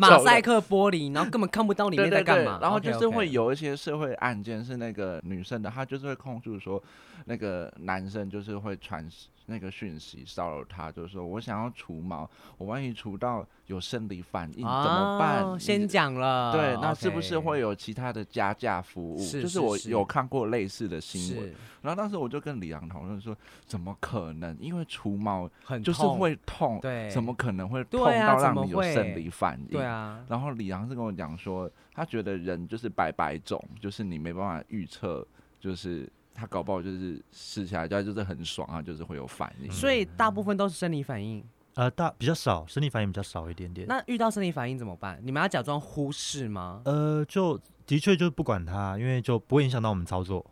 [0.00, 2.58] 马赛克玻璃，然后根本看不到里面在干嘛。
[2.62, 6.82] 然后就是会有一些社会案件是那个女生的，她就是会控诉说，
[7.26, 9.06] 那个男生就是会传
[9.46, 12.28] 那个讯息骚扰他，就是说我想要除毛，
[12.58, 15.60] 我万一除到有生理反应怎么办？
[15.60, 16.16] 先讲。
[16.16, 19.18] 了，对，那是不是会有其他的加价服务？
[19.18, 24.56] 是就是我有看过类似的新闻，然后当时我就跟李阳讨论说，怎么可能？
[24.60, 25.48] 因为除毛
[25.84, 29.66] 就是会痛，对，怎么可能会痛到让你有生理反应？
[29.66, 35.26] 对啊，然后李阳是跟我讲说，他觉得人就是百百种，就是你没办法预测，
[35.60, 41.42] 就是他搞不好就是试下来就就是很爽啊，就是会有反应，所以大部分都是生理反应。
[41.74, 43.86] 呃，大比较少，生理反应比较少一点点。
[43.86, 45.18] 那遇到生理反应怎么办？
[45.22, 46.80] 你们要假装忽视吗？
[46.86, 50.44] 呃，就的确就不管他，因为就不会影响到我们操作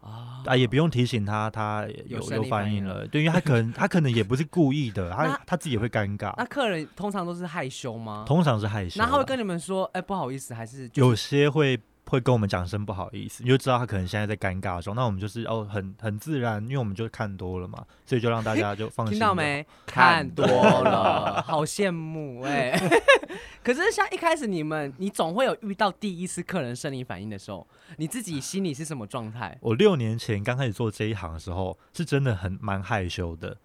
[0.00, 3.06] 啊，啊，也不用提醒他，他有有反应了。
[3.06, 6.34] 对，因为他可能 他可能也不是故意的，他他自己也会尴尬。
[6.36, 8.24] 那客人通常都是害羞吗？
[8.26, 9.00] 通常是害羞。
[9.00, 11.80] 那他会跟你们说，哎，不好意思，还是有些会。
[12.06, 14.94] 会跟我们讲声不好意思，你就知道他可能现在在尴尬中。
[14.94, 19.14] 那我们就是哦，很很自然，因为我们就看多了嘛，所以就让大家 就放心。
[19.14, 19.64] 听到没？
[19.86, 23.02] 看多了，好羡慕哎、欸。
[23.64, 29.56] 可是像一开始你们，你总会有遇到第一次客人生理反应的时候，你自己心里是什么状态？
[29.60, 33.56] 我六年前刚开始做这一行的时候，是真的很蛮害羞的。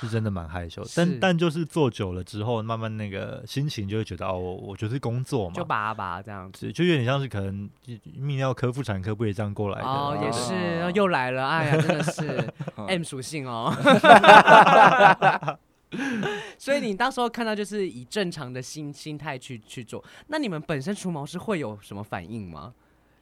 [0.00, 7.68] 是真的蛮害羞，但但就是做久了之后，慢慢那个心情就会觉得哦，我我就是工作嘛，就拔拔这样子，就有点像是可能
[8.04, 12.52] 泌尿科、妇产科不也这样过来的哦，也是又来了，哎呀，真的是
[12.86, 13.74] M 属性哦。
[16.58, 22.74] 所以你到时候看到就是以正常的心心态去去做，那你们本身除毛师会有什么反应吗？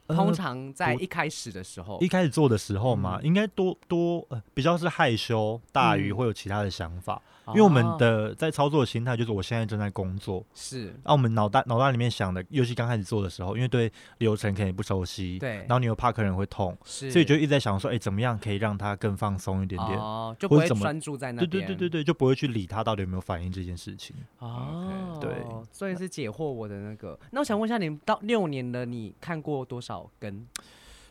[0.08, 7.22] 通常在一开始的时候，一开始做的时候嘛，嗯、应该多多呃比较是害羞大于会有其他的想法。
[7.46, 27.18] 嗯因为我们的在操作的心态就是我现在正在工作，是，那我们脑袋脑袋里面想的，尤其刚开始做的时候，因为对流程肯定不熟悉，对，然后你又怕客人会痛，是，所以就一直在想说，哎，怎么样可以让他更放松一点点，哦，就不会专注在那边，对对对对对，就不会去理他到底有没有反应这件事情，哦，对，所以是解惑我的那个。
[27.30, 30.46] 那我想问一下，你到六年了，你看过多少根？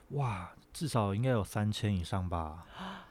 [0.10, 2.66] 哇，至少应该有三千以上吧。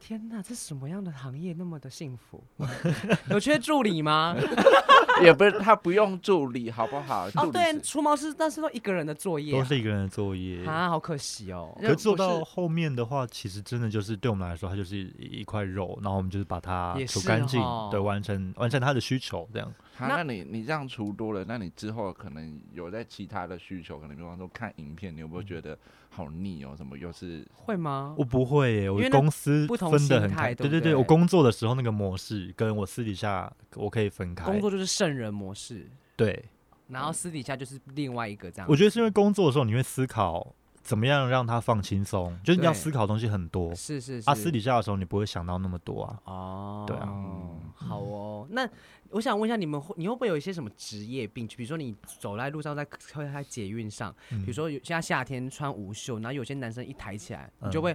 [0.00, 2.42] 天哪，这是什么样的行业那么的幸福？
[3.30, 4.34] 有缺助理吗？
[5.22, 7.28] 也不是，他不用助理，好不好？
[7.34, 11.76] 哦，对，除毛师但是都一个人的作业，都是一个人的作业啊，好可惜哦。
[11.80, 19.68] 可是做到后面的话，其实真的就是对我们来说，它就是一块肉，然后我们就是把它除干净，对，完成完成他的需求这样。
[19.98, 25.76] 啊、那你你这样除多了，那你之后可能有在其他的需求，可能比方说看影片，你有没有觉得
[26.18, 26.74] 好腻哦？
[26.76, 28.14] 什么又是会吗？
[28.18, 30.52] 我不会耶，我公司分的很开。
[30.52, 34.44] 对对对，我工作的时候那个模式跟我私底下我可以分开。
[34.44, 36.44] 工作就是圣人模式，对，
[36.88, 38.66] 然后私底下就是另外一个这样。
[38.68, 40.54] 我觉得是因为工作的时候你会思考。
[40.80, 42.34] 怎么样让他放轻松？
[42.42, 44.30] 就是你要思考的东西很多，是是是。
[44.30, 46.18] 啊，私底下的时候你不会想到那么多啊。
[46.24, 48.46] 哦，对啊，嗯、好哦。
[48.48, 48.66] 那
[49.10, 51.46] 我想问一下，你们会你会不会有一些什么职业病？
[51.46, 57.94] 比如说你走在路上，在在捷运上，比如说有现在夏天穿无袖，然后有些男生一抬起来，你就会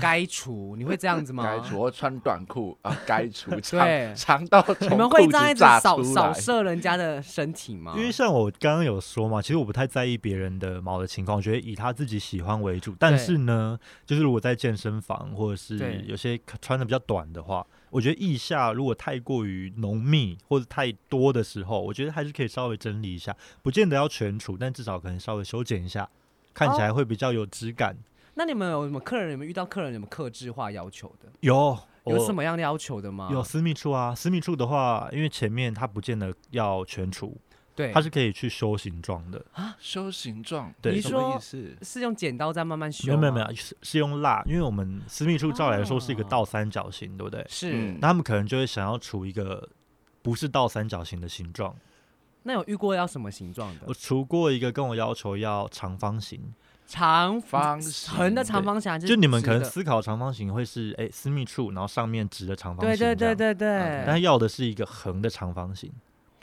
[0.00, 1.44] 该除，你会这样子吗？
[1.44, 3.50] 该除，我穿短裤啊，该除。
[3.70, 7.94] 对，长到你们会这样子扫扫射人家的身体吗？
[7.96, 12.16] 因为像我刚刚有说嘛，其实我不太在意别人的毛的情况，我觉得以他自己。
[12.26, 26.08] 喜欢为主，但是呢，就是如果在健身房或者是有些穿的比较短的话，我觉得腋下如果太过于浓密或者太多的时候，我觉得还是可以稍微整理一下，不见得要全除，但至少可能稍微修剪一下，
[26.52, 27.92] 看起来会比较有质感。
[27.92, 28.12] 哦。
[28.34, 29.32] 那你们有什么客人？
[29.32, 31.32] 有没有遇到客人有没有克制化要求的？
[31.40, 33.30] 有，有什么样的要求的吗？
[33.32, 37.34] 有私密处啊，私密处的话，因为前面它不见得要全除。
[37.76, 39.44] 对，它是可以去修形状的。
[39.52, 43.14] 啊，修形状，对，你说是用剪刀在慢慢修？
[43.16, 47.46] 没有没有，是是用蜡，因为我们私密处照来说是一个倒三角形，哦、对不对？
[47.50, 49.68] 是，那他们可能就会想要除一个
[50.22, 51.76] 不是倒三角形的形状。
[52.44, 53.82] 那有遇过要什么形状的？
[53.86, 56.40] 我除过一个跟我要求要长方形，
[56.86, 65.92] 长方横的长方形，就你们可能思考长方形会是哎私密处，然后上面直的长方形，对对对对对，但要的是一个横的长方形。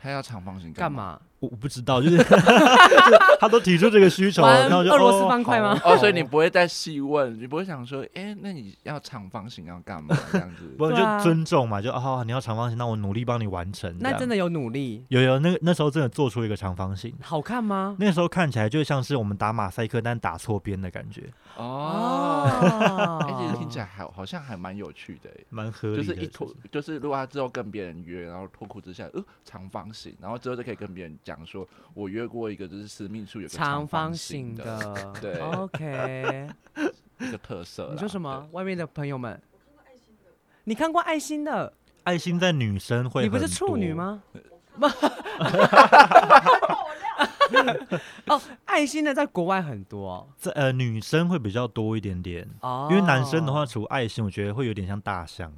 [0.03, 1.21] 他要长方形干嘛？
[1.43, 2.17] 我我不知道，就是
[3.37, 5.77] 他都提出这个需求，然后就俄罗斯方块吗？
[5.83, 10.17] 哦，所以你不会再细问，你不会想说，哎，那你要长方形要干嘛？
[10.31, 11.81] 这样子，不 就尊重嘛？
[11.81, 13.93] 就哦，你要长方形，那我努力帮你完成。
[13.99, 15.03] 那真的有努力？
[15.09, 17.97] 有有，那那时候真的做出一个长方形，好看吗？
[17.99, 21.23] 那时候看起来就像是我们打马赛克，但打错边的感觉。
[21.57, 26.03] 哦，哎，其实听起来还好像还蛮有趣的，蛮合理的。
[26.03, 36.47] 就是一脱，就是如果他之后跟别人约，然后脱裤子下来，呃，长方形，然后之后就可以跟别人讲说，我约过一个就是私密处有个长方形的，对，OK，
[37.19, 37.89] 一个特色。
[37.93, 38.47] 你说什么？
[38.51, 39.41] 外面的朋友们，
[40.63, 41.73] 你看过爱心的？
[42.03, 44.21] 爱心在女生会，你不是处女吗？
[48.27, 55.53] 哦，爱心的在国外很多，在呃女生会比较多一点点哦，因为男生的话除爱心，我觉得会有点像大象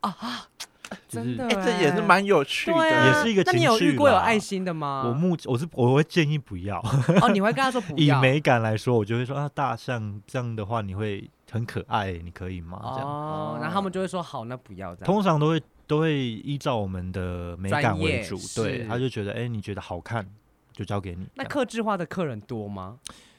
[0.00, 0.46] 啊，
[1.08, 3.42] 真的，哎，这也是蛮有趣的，也是一个。
[3.44, 5.04] 那你有遇过有爱心的吗？
[5.06, 6.78] 我目我是我会建议不要
[7.22, 8.18] 哦，你会跟他说不 要。
[8.18, 12.80] 以美感来说，我就会说啊，大象这样的话你会很可爱，你可以吗？
[12.94, 15.06] 这样哦，然后他们就会说好，那不要这样。
[15.06, 20.26] 通常都会都会依照我们的美感为主，对，他就觉得哎，你觉得好看。
[20.72, 21.26] 就交给你。
[21.36, 22.98] 那克制化的客人多吗？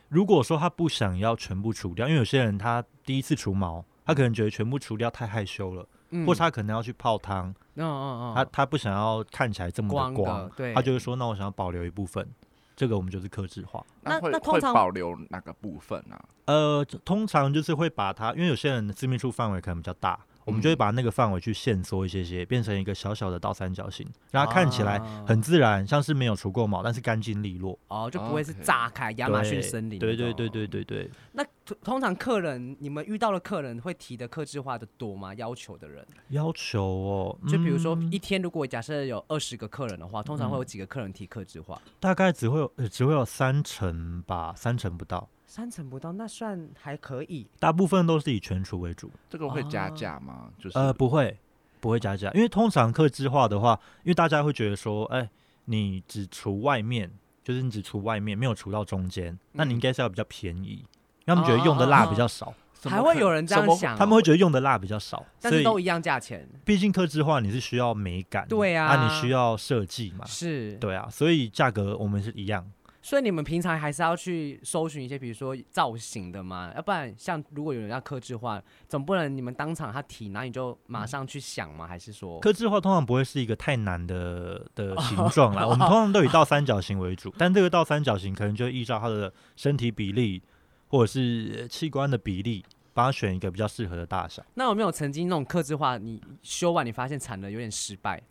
[0.09, 12.27] 如果说他不想要全部除掉，因为有些人他第一次除毛，他可能觉得全部除掉太害羞了，嗯、或者他可能要去泡汤，嗯嗯嗯，他他不想要看起来这么的光，光的，对，他就会说，那我想要保留一部分，
[12.75, 13.85] 这个我们就是克制化。
[14.01, 16.25] 那那通常保留哪个部分呢、啊？
[16.45, 20.19] 呃，通常就是会把它，因为有些人的私密处范围可能比较大。
[20.47, 27.77] 我们就会把那个范围去限缩一些些，变成一个小小的倒三角形，让它看起来很自然，像是没有除过毛，但是干净利落。
[27.89, 29.99] 哦，就不会是炸开亚马逊森林。
[29.99, 31.11] 对对对对对对。
[31.33, 31.43] 那
[31.83, 35.33] 通常客人，你们遇到的客人会提的客制化的多吗？
[35.33, 36.07] 要求的人？
[36.29, 41.77] 要求哦，就比如说一天，如果假设有二十个客人的话，通常会有几个客人提客制化？
[41.99, 45.27] 大概只会有只会有三成吧，三成不到。
[45.47, 47.47] 三成不到，那算还可以。
[47.57, 49.09] 大部分都是以全厨为主。
[49.29, 50.49] 这个会加价吗？
[50.49, 51.39] 哦、就是呃，不会，
[51.79, 55.29] 不会加价，因为通常客制化的话，因为大家会觉得说，哎、欸，
[55.65, 57.09] 你只除外面，
[57.45, 60.85] 就是你只除外面，没有除到中间，嗯、那你应该是要比较便宜。
[61.25, 66.47] 因为他们觉得用的蜡比较少，还会有人这样想、哦，他们会觉得用的蜡比较少，但是都一样价钱。
[66.63, 72.65] 毕竟客制化你是需要美感，对啊，那你需要设计嘛，是对啊，所以价格我们是一样。
[73.07, 81.87] 所以你们平常还是要去搜寻一些，比如说造型的嘛，要不然像如果有人要刻制化，总不能你们当场他提，然后你就马上去想吗？
[81.87, 85.63] 还是说刻制化通常不会是一个太难的的形状啦？
[85.65, 90.43] 我们通常都以倒三角形为主，但这个倒三角形可能就依照他的身体比例
[90.89, 92.61] 或者是器官的比例，
[92.93, 94.43] 帮他选一个比较适合的大小。
[94.55, 98.21] 那有没有曾经那种刻制化，你修完你发现产的有点失败？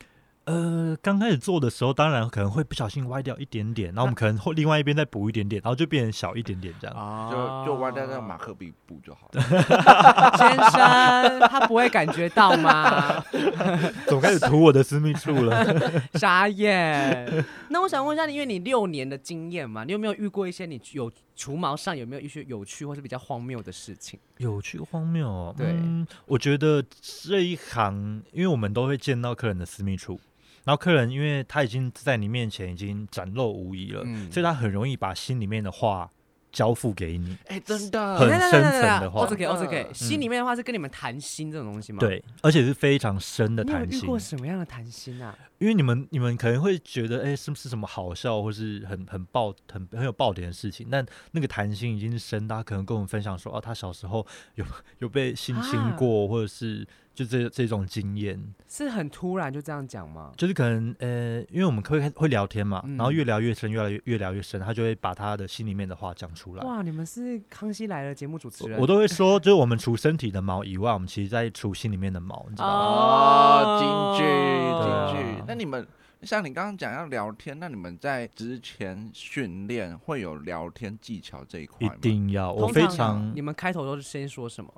[0.47, 7.31] 呃，刚开始做的时候，当然可能会不小心歪掉一点点，然后我们可能会另外一边再补一点点，然后就变成小一点点这样，啊、
[7.65, 9.43] 就就歪掉那个马克笔补就好了。
[10.39, 13.21] 先生，他不会感觉到吗？
[14.07, 15.65] 总开始涂我的私密处了，
[16.15, 17.45] 傻眼。
[17.69, 24.21] 那我想问一下你，因为你六年的经验嘛，你有没有遇过一些你有除毛上有没有一些有趣或是比较荒谬的事情？
[24.37, 30.21] 有趣荒谬，对、嗯，我觉得这一行，因为我们都会见到客人的私密处。
[30.67, 36.11] 然后客人因为他已经在你面前已经展露无遗了，嗯、所以他很容易把心里面的话
[36.51, 37.39] 交付给你。
[37.47, 39.21] 哎，真的，很深层的话。
[39.21, 42.01] OK，OK，心里面的话是跟你们谈心这种东西吗？
[42.01, 43.91] 对，而且是非常深的谈心。
[43.91, 45.39] 你有遇过什么样的谈心啊？
[45.59, 50.89] 因为你们你们可能会觉得，哎，是不是什么好笑或是很很爆很很有爆点的事情？
[50.91, 54.27] 但那个谈心已经是深，大家可能跟我们分享说，哦，他小时候
[54.57, 54.65] 有
[54.99, 56.85] 有被性侵过，啊、或者是。
[57.17, 60.33] 就这这种经验是很突然就这样讲吗？
[60.37, 66.63] 就是可能呃，因为我们会会聊天嘛，嗯、然后越聊越深，越来越越聊越深，他就会把他的心里面的话讲出来。
[66.63, 73.63] 哇，你们是康熙来了节目主持人，我，我都会说，就是我们除身体的毛以外，我们其实在除心里面的毛，你知道吗？
[73.63, 75.45] 哦，京剧，京剧。
[75.49, 75.89] 那你们
[76.21, 81.95] 像你刚刚讲要聊天，那你们在之前训练会有聊天技巧这一块吗？
[81.97, 83.33] 一定要，我非常。
[83.35, 84.71] 你们开头都是先说什么？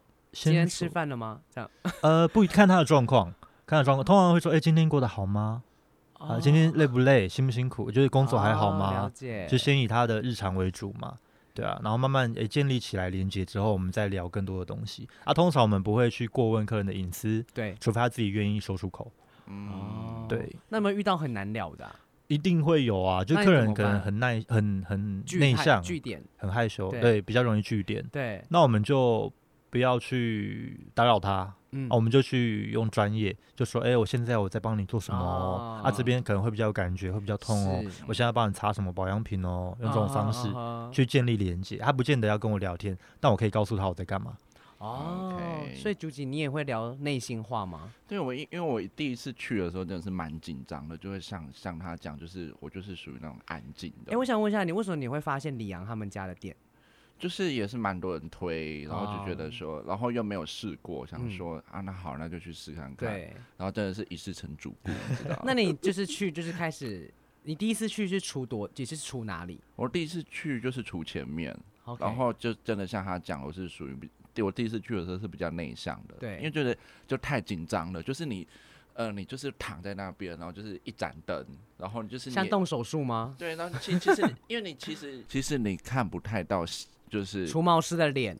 [0.45, 1.41] 今天吃饭了吗？
[1.51, 1.71] 这样，
[2.03, 3.33] 呃，不看他的状况，
[3.67, 5.63] 看他状况，通常会说，哎、欸，今天过得好吗？
[6.15, 7.29] 啊、呃，今天累不累？
[7.29, 7.91] 辛不辛苦？
[7.91, 8.91] 就是工作还好吗？
[8.91, 9.47] 哦、了解。
[9.49, 11.17] 就先以他的日常为主嘛，
[11.55, 15.09] 对啊，然后慢慢诶、欸、建立起来连接之后，我们再聊更多的东西。
[15.25, 19.13] 啊，通常我们不会去过问客人的隐私，对，除非他自己愿意说出口。
[19.47, 20.55] 嗯，对。
[20.69, 21.95] 那有没有遇到很难聊的、啊？
[22.27, 28.05] 一定会有啊，就客人可能很耐很很内向，据点，很害羞，对，对，比较容易据点。
[28.13, 29.33] 对，那我们就。
[29.71, 40.49] 不要去打扰他，嗯、啊，我们就去用专业，就说，哎、欸，我现在我在帮你做什么，哦、啊，这边可能会比较有感觉，会比较痛哦，我现在帮你擦什么保养品哦，用这种方式
[40.93, 44.37] 去建立连接，他不见得要跟我聊天，但我可以告诉他我在干嘛。
[44.79, 47.93] 哦，Okay 所以朱吉，你也会聊内心话吗？
[48.07, 54.11] 对，我因因为我第一次去的时候真的是蛮紧张的，就会像像他讲，就是我就是属于那种安静的。
[54.11, 56.55] 哎、欸，我想问一下，你为什么你会发现李阳他们家的店？
[57.19, 63.13] 就是也是蛮多人推，然后就觉得说，然后又没有试过，想说啊，那好，那就去试看看。
[63.13, 65.41] 对，然后真的是一试成主顾，你知道？
[65.45, 69.61] 那你就是去，就是开始，你第一次去是除多，也是除哪里？
[69.75, 71.57] 我第一次去就是除前面，
[71.99, 73.95] 然后就真的像他讲，我是属于
[74.33, 76.77] 比，我第一次去的时候是比较内向的，对，因为觉得
[77.07, 78.47] 就太紧张了，就是你，
[78.95, 81.45] 呃，你就是躺在那边，然后就是一盏灯，
[81.77, 83.35] 然后你就是像动手术吗？
[83.37, 86.65] 对，然后其其实 因为你其实 其实你看不太到。
[87.09, 88.39] 就是除毛师的脸，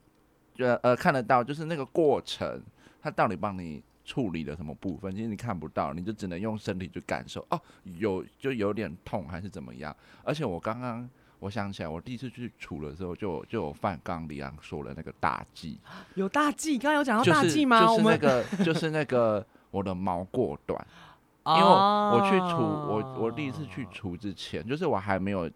[0.59, 2.61] 呃呃看得到，就是那个过程，
[3.01, 7.47] 他到底帮你处理了什么部分，其实你看不到，你就只能用身体去感受。
[7.51, 9.95] 哦，有就有点痛还是怎么样？
[10.25, 15.79] 而且我刚刚我想起来，我第一次去除的时候就，就就有犯刚刚李昂说的那个大忌，
[16.15, 17.81] 有大忌，刚刚有讲到大忌吗？
[17.87, 20.87] 就是、就是、那个就是那个我的毛过短，
[21.47, 25.49] 因为我，我去除我我第一次去除之前，就是我还没有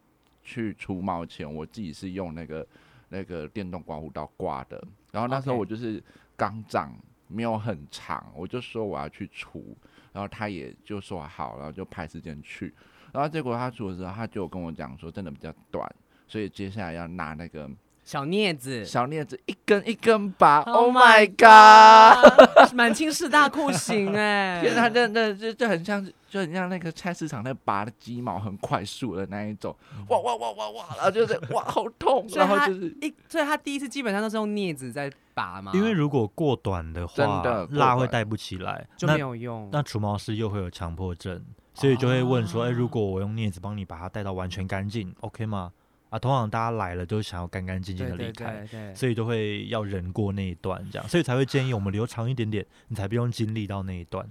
[0.42, 2.66] 去除毛前，我自己是用那个。
[3.12, 6.02] 那个电动刮胡刀刮的，然后那时候我就是
[6.34, 6.90] 刚长
[7.28, 9.76] 没有很长，我就说我要去除，
[10.12, 12.74] 然后他也就说好，然后就派时间去，
[13.12, 15.86] 然后结果他除的时候，他就跟我讲说真的比较短，
[16.26, 17.70] 所以接下来要拿那个。
[18.04, 24.58] 小镊子，小镊子一根一根拔，Oh my god， 满清十大酷刑哎！
[24.66, 29.76] 天哪，那那就就很像，就很像那个菜市场那拔的鸡毛很快速的那一种，
[30.08, 35.72] 哇哇哇哇哇，然后就是哇好痛，然后就是一，所以他第一次基本上都是用镊子在拔嘛。
[35.74, 39.68] 因为如果过短的话，真的蜡会带不起来，就没有用。
[39.70, 45.70] 那除毛师又会有强迫症，所以就会问说，哎，如果我用镊子帮你把它带到完全干净，OK 吗？
[46.08, 54.26] 啊，通常大家来了都想要干干净净的离开，所以都会要忍过那一段，这样，所以才会建议我们留长一点点，你才不用经历到那一段。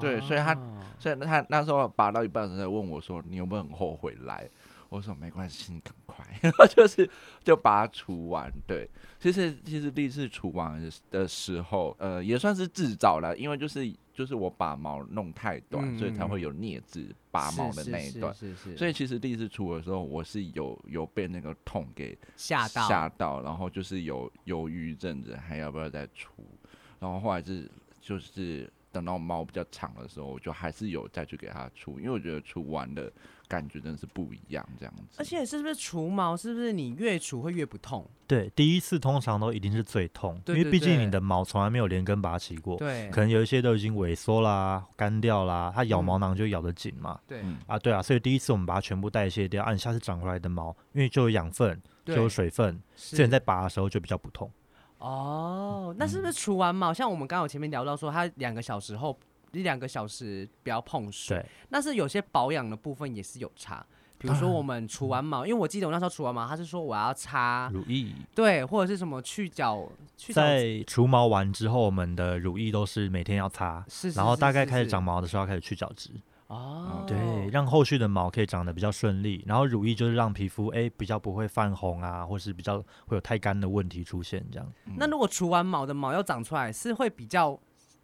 [0.00, 0.54] 对，所以他，
[0.98, 4.48] 所以他那时候拔到一半的时候问我说：“你有没有很后悔来？”
[4.88, 7.08] 我说：“没关系，你赶快。”然后就是
[7.42, 8.52] 就把它除完。
[8.66, 8.88] 对，
[9.18, 10.80] 其实其实第一次除完
[11.10, 13.92] 的时候，呃，也算是自找了，因为就是。
[14.14, 18.32] 就是我把毛弄太短，嗯、所以才会有镊子拔毛的那一段。
[18.34, 18.76] 是是，是是是。
[18.76, 26.30] 所以其实第一次除的时候，我是有有被那个痛给吓到，吓到，然后就是有犹豫一阵子，还要不要再除。
[27.00, 27.66] 然后后来是
[28.02, 33.10] 就是等到毛比较长的时候，我就还是有再去给它除，因为我觉得除完的
[33.48, 35.16] 感觉真的是不一样，这样子。
[35.18, 38.06] 而且是不是除毛，是不是你越除会越不痛？
[38.26, 54.50] 对，第一次通常都一定是最痛，因为毕竟你的毛从来没有连根拔起过，对，可能有一些都已经萎缩啦、干掉啦，它咬毛囊就咬得紧嘛，对，啊，对啊，所以第一次我们把它全部代谢掉，按、啊、下次长回来的毛，因为就有养分，就有水分，之前在拔的时候就比较不痛。
[55.02, 59.18] 哦，那是不是除完毛，嗯、像我们刚刚前面聊到说，它两个小时后
[59.50, 63.84] 一两个小时不要碰水，对，那是有些保养的部分也是有差。
[64.18, 69.88] 比如说我们除完毛，因为我记得我那时候除完毛，他是说我要擦乳液，对，或者是什么去角。
[70.16, 73.84] 去角在除毛完之后，我们的乳液都是每天要擦，
[74.14, 76.10] 然后大概开始长毛的时候要开始去角质。
[76.52, 77.16] 哦，对，
[77.50, 79.42] 让后续的毛可以长得比较顺利。
[79.46, 84.72] 然后乳液就是让皮肤哎比较不会泛红啊，或是比较会有太干的问题出现这样。
[84.86, 87.58] 嗯、那如果除完毛的毛要长出来，是会比较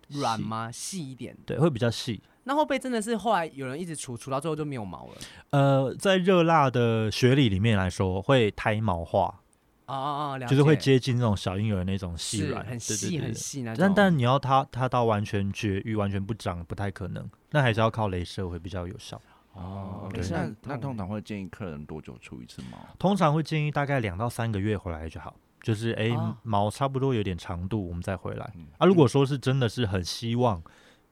[0.08, 0.70] 软吗？
[0.72, 1.36] 细一点？
[1.44, 2.22] 对，会比较细。
[2.44, 5.14] 那会不会真的是后来有人一直除，除到最后就没有毛了？
[5.50, 9.42] 呃，在热辣的学理里面来说，会胎毛化。
[9.88, 13.78] 哦哦哦，就是会接近那种小婴儿那种细软，很细很细那种。
[13.80, 17.28] 但但你要它它到完全绝育、完全不长，不太可能。
[17.50, 19.20] 那还是要靠镭射会比较有效。
[19.54, 20.22] 哦，对。
[20.30, 22.78] 那那通常会建议客人多久出一次毛？
[22.98, 25.34] 通常会建议大概两到三个月回来就好。
[25.62, 26.10] 就是哎，
[26.42, 28.52] 毛差不多有点长度，我们再回来。
[28.78, 30.62] 啊，如果说是真的是很希望。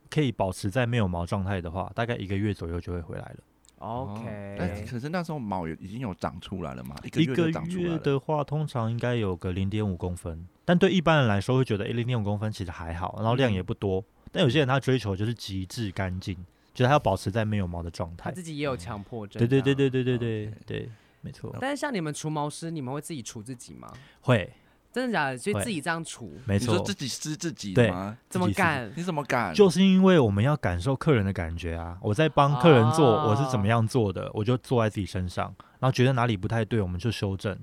[0.09, 3.37] 可以保持在没有毛状态的话，大概一个月左右就会回来了。
[3.79, 6.97] OK，但可是那时候毛已经有长出来了嘛？
[7.05, 10.47] 一个月的话，通常应该有个零点五公分。
[10.65, 14.01] 但对一般人来说，会觉得诶，零点五公分其实还好，然后量也不多。
[14.01, 16.35] 嗯、但有些人他追求就是极致干净，
[16.75, 18.31] 觉得他要保持在没有毛的状态。
[18.31, 19.39] 他自己也有强迫症。
[19.39, 21.55] 对对对对对对对对，没错。
[21.61, 23.93] 但是像你们除毛师，你们会自己除自己吗？
[24.23, 24.53] 会。
[24.97, 25.37] 真的假的？
[25.37, 28.17] 所以自己这样除，没错，你说自己撕自己的吗？
[28.31, 28.91] 怎么敢？
[28.97, 29.53] 你怎么敢？
[29.53, 31.99] 就是因为我们要感受客人的感觉啊！
[32.01, 37.55] 我在帮客人做，我是怎么样做的，哦、我就坐在自己身上，然后觉得哪里不太对，我们就修正。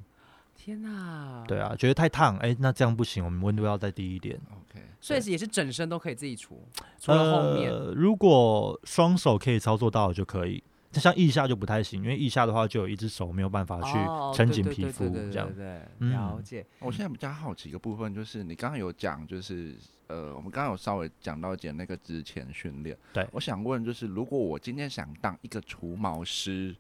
[0.56, 1.44] 天哪！
[1.48, 4.40] 对啊，觉得太烫，哎、欸，那这样不行，我们温度要再低一点。
[4.52, 6.64] OK，所以也是整身都可以自己除，
[7.00, 7.72] 除了后面。
[7.72, 10.64] 呃、如果双手可以操作到就可以。
[11.00, 15.54] 像腋下就不太行，因为腋下的话就有一只手没有办法去撑紧皮肤，这样。
[15.54, 16.66] 对，了解。
[16.80, 19.76] 我现在比较好奇一个部分，就是你刚刚有讲，就是
[20.08, 22.98] 呃，我们刚刚有稍微讲到一点那个之前训练。
[23.12, 26.76] 对，我想问，就是如果我今天想当一个除毛师，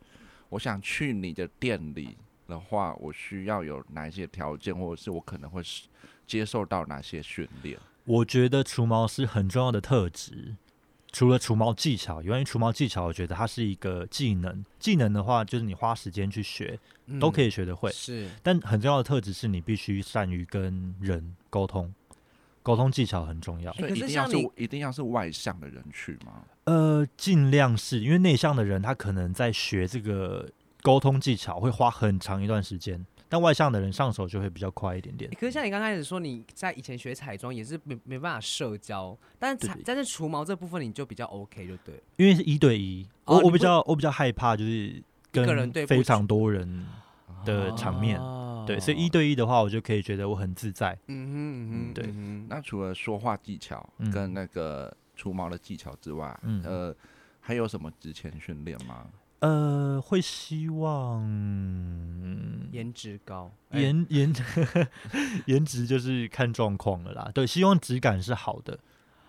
[0.50, 5.62] 我想去你的店里的话，我需要有哪一些条件，或者是我可能会
[6.28, 7.80] 接受到哪些训练？
[8.06, 10.56] 我觉得除毛师很重要的特质。
[11.14, 14.66] 除了除毛技巧，因为除毛技巧，我觉得它是一个技能。
[14.80, 16.78] 技能的话，就是你花时间去学，
[17.20, 17.92] 都可以学得会。
[17.92, 21.94] 嗯、是，但很重要的特质是你必须善于跟人沟通，
[22.64, 23.72] 沟通技巧很重要。
[23.74, 26.44] 所以一定要是一定要是外向的人去吗？
[26.64, 30.50] 呃，尽量是因为内向的人，他可能在学这个
[30.82, 33.06] 沟通技巧会花很长一段时间。
[33.34, 35.32] 但外向的人上手就会比较快一点点。
[35.32, 41.96] 可是像你刚开始说你在以前学彩妆也是没没办法社交，但是但是除毛这部分你就比较 OK 就对。
[42.18, 46.86] 因为是一对一，我我比较我比较害怕就是跟非常多人
[47.44, 48.22] 的场面，
[48.68, 50.96] 对，所以一对一的话我就可以觉得我很自在。
[51.08, 52.14] 嗯哼嗯哼，对。
[52.48, 56.96] 那除了说话技巧跟那个除毛的技巧之外，呃，
[57.40, 59.08] 还有什么之前训练吗？
[59.44, 61.22] 呃，会希望
[62.72, 64.34] 颜值高，颜颜
[65.48, 67.30] 颜值就是看状况了啦。
[67.34, 68.80] 对，希望质感是好的，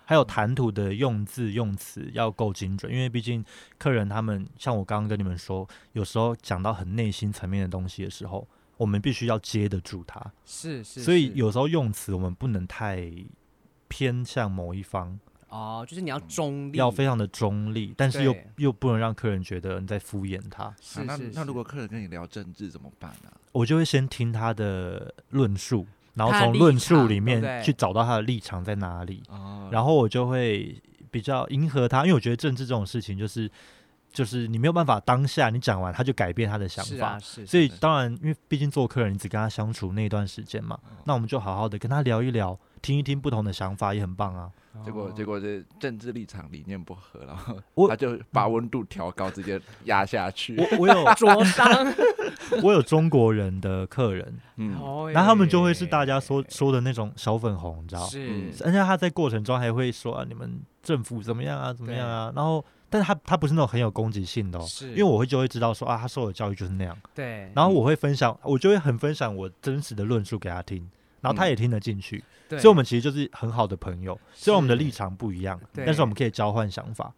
[0.04, 3.44] 还有谈吐的用字用词要够精准，因为毕竟
[3.76, 8.46] 客人他们像我刚刚跟你们说，有时候讲到很内心层面的东西的时候，
[8.76, 10.24] 我们必须要接得住他。
[10.46, 13.12] 是是，所以有时候用词我们不能太
[13.88, 15.18] 偏向某一方。
[15.54, 20.74] 哦，就是你要中立，要非常的中立，但是又又不能让客人觉得你在敷衍他。
[20.80, 23.30] 是是是，啊，那那如果客人跟你聊政治怎么办呢？
[23.52, 29.22] 我就会先听他的论述，然后从论述里面去找到他的立场在哪里，
[29.70, 30.76] 然后我就会
[31.12, 33.48] 比较迎合他，因为我觉得政治这种事情就是
[34.14, 44.48] 就是你没有办法当下你讲完他就改变他的想法，所以当然因为毕竟做客人，你只跟他相处那一段时间嘛，那我们就好好的跟他聊一聊，听一听不同的想法也很棒啊。
[44.84, 50.56] 结果结果这政治立场理念不合，然后他就把温度调高，直接压下去。
[50.56, 51.66] 我我有灼伤，
[52.60, 54.72] 我有中国人的客人，嗯，
[55.12, 58.04] 然后他们就会是大家说说的那种小粉红，你知道？
[58.06, 62.32] 是，而且他在过程中还会说啊，你们政府怎么样啊，怎么样啊？
[62.34, 62.64] 然后，
[62.94, 67.50] 但是他他不是那种很有攻击性的哦，是，因为我会就会知道说啊，他受的教育就是那样，对。
[67.52, 70.88] 然后我会分享，我就会很分享我真实的论述给他听，
[71.20, 72.22] 然后他也听得进去。
[72.48, 74.16] 对所以，我们其实就是很好的朋友。
[74.32, 77.12] 虽然我们的立场不一样，对但是我们可以交换想法。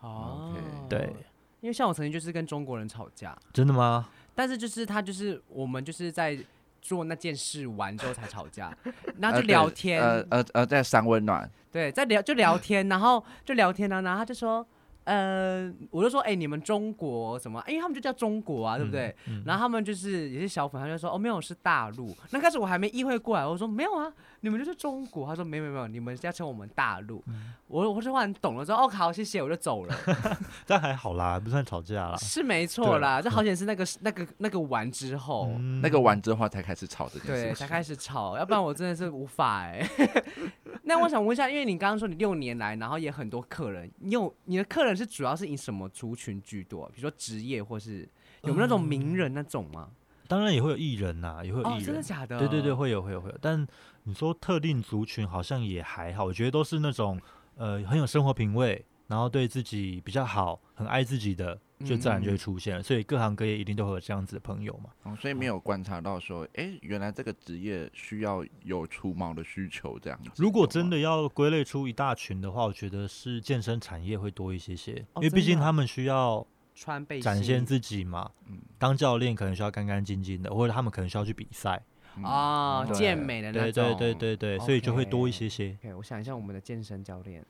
[0.00, 0.56] 哦，
[0.88, 1.12] 对，
[1.60, 3.36] 因为像我曾经就是跟中国人吵架。
[3.52, 4.08] 真的吗？
[4.34, 6.38] 但是就是他就是我们就是在
[6.80, 8.74] 做那件事完之后才吵架，
[9.20, 11.50] 然后就聊天，呃呃呃，在三温暖。
[11.70, 14.66] 对，在聊就聊天，然后就聊天啊，然后他就说。
[15.04, 17.62] 呃，我就说，哎、欸，你们中国什么？
[17.66, 19.14] 因为他们就叫中国啊，对不对？
[19.26, 22.14] 嗯嗯、然后他们就是也是小粉，他就说，哦，没有，是大陆。
[22.30, 25.26] 那开始我还没意会过来，我说没有啊，你们就是中国。
[25.26, 27.22] 他说没有没有没有，你们要称我们大陆。
[27.26, 29.94] 嗯、我我就忽然懂了，之后哦，好，谢谢，我就走了。
[30.66, 32.16] 这样还好啦，不算吵架啦。
[32.16, 37.42] 是没错啦，这好险是那个那个那个完之后，嗯、那个完之后才开始吵这件事。
[37.44, 40.24] 对，才开始吵，要不然我真的是无法哎、欸。
[40.84, 46.86] 那我想问一下，因为你刚刚说你六年来，然后也很多客人，你有你的客人是主要是以什么族群居多？
[46.94, 48.08] 比如说职业，或是
[48.42, 49.88] 有没有那种名人那种吗？
[49.88, 49.94] 嗯、
[50.30, 52.38] 当然也会有艺人呐、啊，也会有艺人、哦，真的假的？
[52.38, 53.38] 对对对，会有会有会有。
[53.40, 53.66] 但
[54.04, 57.20] 你说特定族群好像也还好，我觉得都是那种
[57.56, 61.58] 呃很有生活品味，然后对自己比较好，很爱自己的。
[61.82, 64.90] 就自然就会出现了，嗯、所以各行各业一定都会有这样子的朋友嘛。
[65.04, 70.30] 哦，所以没有观察到说，哎、欸，原来这个职业需要有除毛的需求这样子。
[70.36, 76.46] 如果真的要归类出一大群的话，我觉得是健身产业会多一些些，哦、因为毕竟他们需要
[76.80, 78.30] 穿背展现自己嘛。
[78.46, 81.82] 嗯，当教练可能需要干干净净的，或者他们可能需要去比赛
[82.22, 83.84] 啊，健美的那种。
[83.84, 85.76] 对对对对对，所以就会多一些些。
[85.82, 87.44] Okay, 我想一下，我们的健身教练。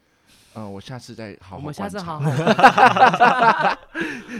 [0.55, 1.57] 嗯，我下次再好好。
[1.57, 2.31] 我们下次好好。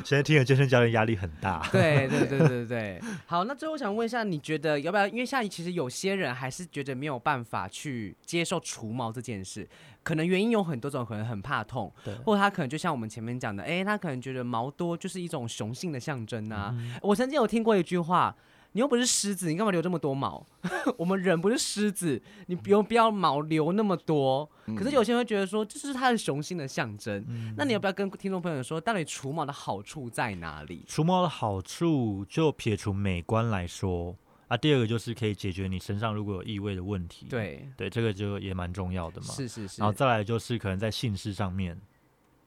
[0.05, 1.65] 现在听了健身教练压力很大。
[1.71, 3.01] 对对对对对。
[3.27, 5.07] 好，那最后我想问一下，你觉得要不要？
[5.07, 9.69] 因为现在其实有些人还是觉得没有办法去接受除毛这件事，
[10.03, 16.75] 可能原因有很多种，可能很怕痛，对或者他可能就像我们前面讲的，哎、欸，他可能觉得毛多就是一种雄性的象征啊。
[16.77, 18.35] 嗯、我曾经有听过一句话。
[18.73, 20.47] 你又不是狮子，你干嘛留这么多毛？
[20.97, 24.49] 我们人不是狮子，你不用不要毛留那么多。
[24.67, 27.25] 嗯、可是有些人会觉得说，这是他的雄心的象征。
[27.29, 30.85] 嗯、那你要不要跟听众朋友说，到底除毛的好处在哪里？
[30.87, 34.17] 除毛的好处就撇除美观来说
[34.47, 37.27] 啊，第二个就是可以解决你身上如果有异味的问题。
[37.29, 39.27] 对对，这个就也蛮重要的嘛。
[39.29, 39.81] 是是是。
[39.81, 41.81] 然后再来就是可能在性事上面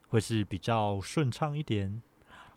[0.07, 2.01] 会是比较顺畅一点。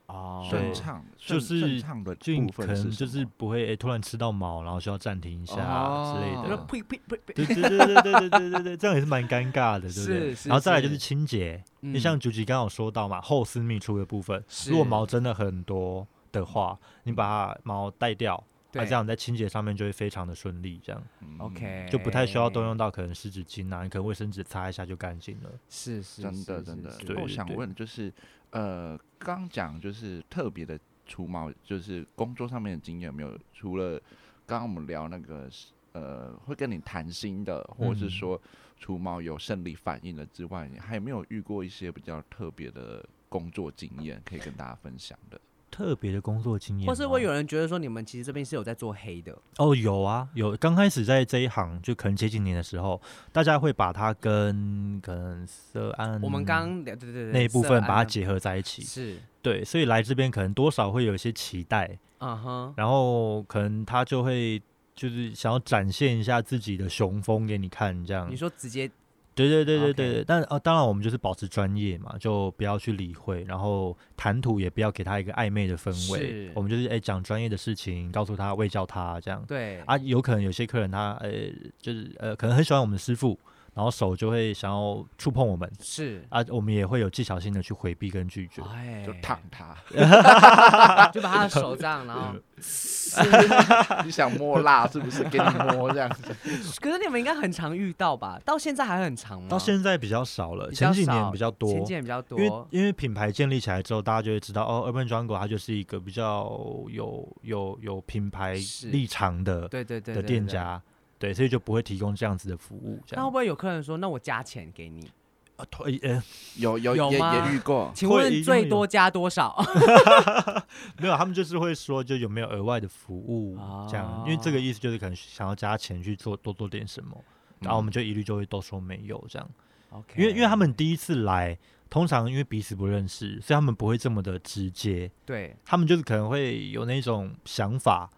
[0.07, 6.57] 哦，顺畅就是就可能就是不会诶，突然吃到毛，然后需要暂停一下之类的。
[6.67, 7.33] 呸呸呸呸！
[7.35, 10.29] 对对对对对对对对，这样也是蛮尴尬的，对不对？
[10.45, 10.97] 然后再来就是。
[10.97, 18.43] 清洁，你像九吉刚刚有说到嘛，后私密处的部分，如果毛真的很多的话，你把它毛带掉，
[18.73, 21.03] 那这样在清洁上面就会非常的顺利，这样。
[21.39, 25.51] OK，就不太需要动用到可能湿纸巾啊，你可能卫生纸擦一下就干净了。
[25.69, 26.93] 是是，真的真的。
[27.21, 28.13] 我想问就是。
[28.51, 33.39] 呃，刚讲就是特别的除毛，就是工作上面的经验有没有？
[33.53, 34.01] 除了
[34.47, 35.51] 刚刚我们聊那个
[35.93, 38.41] 呃，会跟你谈心的，或者是说
[38.79, 45.39] 除毛有生理反应的之外，你还有没有遇过一些比较特别的工作经验可以跟大家分享的？
[45.77, 49.75] 特别的工作经验，或是会有人觉得说你们其实这边是有在做黑的哦？
[49.77, 50.57] 有啊，有。
[50.57, 52.99] 刚开始在这一行就可能前几年的时候，
[53.31, 64.63] 大家会把它跟可能涉案我们刚对对对那一部分把它结合在一起，是对，所以来这边可能多少会有一些期待，嗯哼，然后可能他就会
[64.95, 68.27] 就是想要展现一下自己的雄风给你看，这样。
[68.31, 68.91] 你说直接
[69.37, 70.25] 对对对对对，Okay.
[70.27, 76.51] 但哦，当然我们就是保持专业嘛，就不要去理会，然后谈吐也不要给他一个暧昧的氛围。
[76.55, 79.45] 我们就是哎讲专业的事情，告诉他，喂教他这样。
[79.47, 81.31] 对啊，有可能有些客人他呃
[81.79, 83.39] 就是呃可能很喜欢我们的师傅。
[83.77, 86.25] 然后手就会想要触碰我们，是。
[86.31, 89.77] 啊，我们也会有技巧性的去回避跟拒绝，哎、就烫他，
[91.13, 92.33] 就把他的手这样，然后
[94.03, 95.23] 你想摸辣是不是？
[95.25, 95.45] 给你
[95.77, 96.35] 摸这样子。
[96.81, 98.41] 可是你们应该很常遇到吧？
[98.47, 99.49] 到现在还很常吗？
[99.51, 106.45] 到现在比较少了，前几年比较多，前几年比较多，因为因为品牌建立起来之后，大家就会知道哦，Urban Jungle 它就是一个比较
[106.89, 108.55] 有有有品牌
[108.85, 110.81] 立场的，对对对的店家。
[111.19, 113.01] 对，所以就不会提供这样子的服务。
[113.13, 115.11] 那会不会有客人说：“那我加钱给你？”
[115.57, 116.23] 啊，推呃，
[116.59, 117.91] 有有有也也遇过。
[117.95, 119.57] 请问最多加多少？
[121.01, 123.57] 没有，他们就是会说，就有没有额外的服务
[123.89, 127.17] 这样，因为这个意思就是可能想要加钱去做多做点什么，
[127.61, 129.49] 然后我们就一律就会都说没有这样。
[129.89, 131.59] OK，因为因为他们第一次来，
[131.89, 135.11] 通常因为彼此不认识，所以他们不会这么的直接。
[135.25, 138.11] 对，他们就是可能会有那种想法。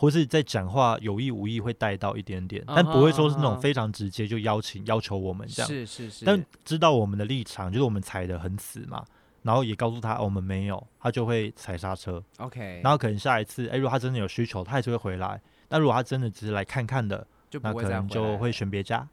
[0.00, 5.68] 或是在讲话有意无意会带到一点点，但不会说是那种非常直接就邀请要求我们这样。
[5.68, 6.24] 是是是。
[6.24, 9.04] 但知道我们的立场，就是我们踩得很死嘛，
[9.42, 12.22] 然后也告诉他我们没有，他就会踩刹车。
[12.36, 12.80] OK。
[12.80, 15.40] 然后可能下一次，哎，如果他真的有需求，他还是会回来。
[15.68, 17.26] 那如果他真的只是来看看的，
[17.60, 19.04] 那可能就会选别家。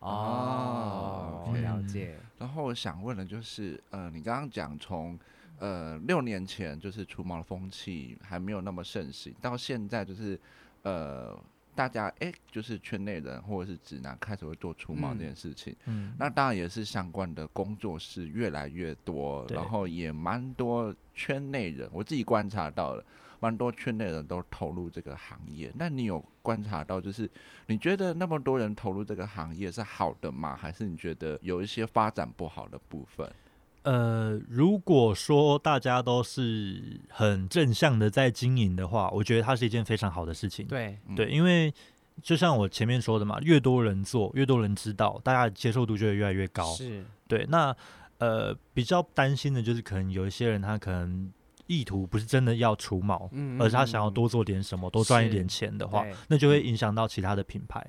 [0.00, 2.16] 哦，了解。
[2.36, 5.16] 然后我想问的就是，呃，你刚刚讲从。
[5.62, 10.36] 呃，六年前就是除毛的风气还没有那么盛行，到现在就是，
[10.82, 11.40] 呃，
[11.72, 15.72] 大家哎、欸，就是圈内人或者是直男开始会做除毛这件事情。
[15.84, 23.04] 嗯，嗯，那当然也是相关的工作室越来越多，然后也蛮多圈内人，我自己观察到了，
[23.38, 25.72] 蛮多圈内人都投入这个行业。
[25.76, 27.30] 那你有观察到，就是
[27.68, 30.56] 你觉得那么多人投入这个行业是好的吗？
[30.56, 33.32] 还是你觉得有一些发展不好的部分？
[33.82, 40.66] 呃，如果说大家都是很正向的在经营的话，我觉得它是一件非常好的事情。
[40.66, 41.72] 对对，因为
[42.22, 46.64] 就像我前面说的嘛，越多人做，越多人知道，大家的接受度就会越来越高。
[46.74, 47.44] 是，对。
[47.48, 47.74] 那
[48.18, 51.32] 呃，比较担心的就是可能有一些人他可能
[51.66, 57.84] 意图不是真的要除毛，嗯嗯嗯，而是他想要多做点什么，多赚一点钱的话，那就会影响到其他的品牌。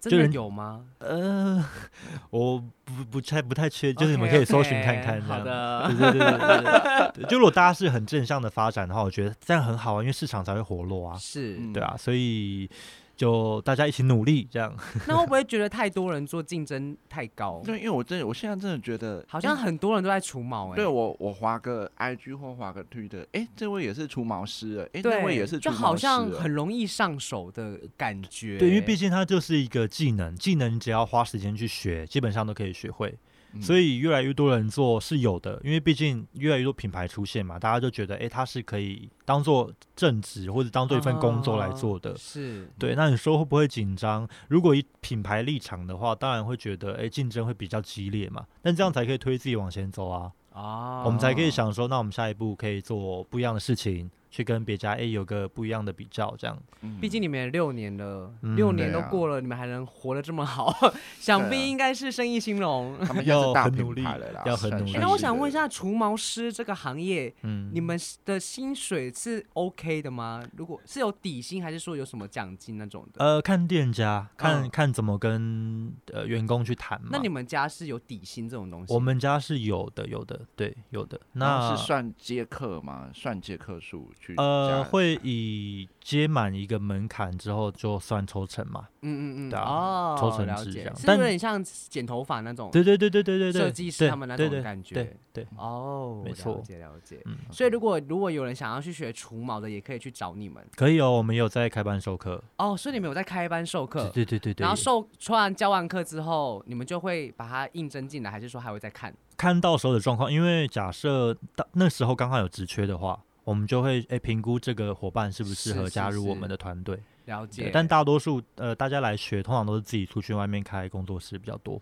[0.00, 0.84] 真的有吗？
[0.98, 1.64] 呃，
[2.30, 5.20] 我不不太不太确，就是你们可以搜寻看看。
[5.22, 7.24] 好的，对对对对对，对。
[7.28, 11.16] 就如果大家是很正向的发展的话，我觉得这样很好啊，因为市场才会活络啊。
[11.18, 12.70] 是，对啊，所以。
[13.18, 14.72] 就大家一起努力，这样。
[15.08, 17.60] 那会不会觉得太多人做竞争太高？
[17.64, 20.76] 对，因为我真的，我现在真的觉得，好像很多人都在除毛哎。
[20.76, 28.56] 对我，我划个 IG 或划个 Twitter，哎，这位也是除毛师哎，那位也是除毛师，就好像很容易上手的感觉。
[28.56, 33.12] 对，因为毕竟它就是一个技能，技能只要花时间去学，基本上都可以学会。
[33.60, 42.10] 所以越来越多人做是有的，因为毕竟越来越多品牌出现嘛，大家就觉得，哎、欸，它是可以当做正职或者当做一份工作来做的。
[42.10, 42.94] 哦、是对。
[42.94, 44.28] 那你说会不会紧张？
[44.48, 48.44] 如果以品牌立场的话，当然会觉得，哎、欸，竞争会比较激烈嘛。
[48.62, 50.30] 但这样才可以推自己往前走啊。
[50.52, 51.02] 哦。
[51.06, 54.10] 我们才可以想说，那我们下一步可以做不一样的事情。
[54.30, 56.56] 去跟别家 A 有个不一样的比较，这样。
[57.00, 60.72] 毕竟你们六年了，六年都过了，你们还能活得这么好，
[61.18, 62.96] 想必应该是生意兴隆。
[63.04, 64.92] 他们要很努力了啦，要很努力。
[64.98, 70.42] 那我想问一下，除毛师这个行业，嗯你们的薪水是 OK 的吗？
[70.56, 73.24] 如果是有底薪，还是说有什么奖金那种的？
[73.24, 77.08] 呃，看店家，看看怎么跟呃员工去谈嘛。
[77.10, 78.92] 那你们家是有底薪这种东西？
[78.92, 81.20] 我们家是有的，有的，对，有的。
[81.32, 83.08] 那是算接客吗？
[83.12, 84.12] 算接客数？
[84.36, 88.88] 呃，会以接满一个门槛之后就算抽成嘛？
[89.02, 97.22] 嗯嗯嗯，对啊，哦，抽成制这样，是有点像剪头发那种，对对对对对对，设计师他们那种感觉，对对，哦，没错，了解了解。
[97.50, 102.42] 所以如果如果有人想要去学除毛的，也可以去找你们，可以哦，我们有在开班授课。
[102.56, 104.08] 哦，所以你们有在开班授课？
[104.10, 104.64] 对对对对。
[104.64, 109.14] 然后授出完教完课之后，你们就会把它应征进来，还是说还会再看？
[109.36, 113.20] 看到时候的状况，因为假设到那时候刚好有职缺的话。
[113.48, 117.70] 我们就会诶评估这个伙伴适不适合加入我们的团队，了解。
[117.72, 121.80] 但大多数呃大家来学，通常都是自己出去外面开工作室比较多。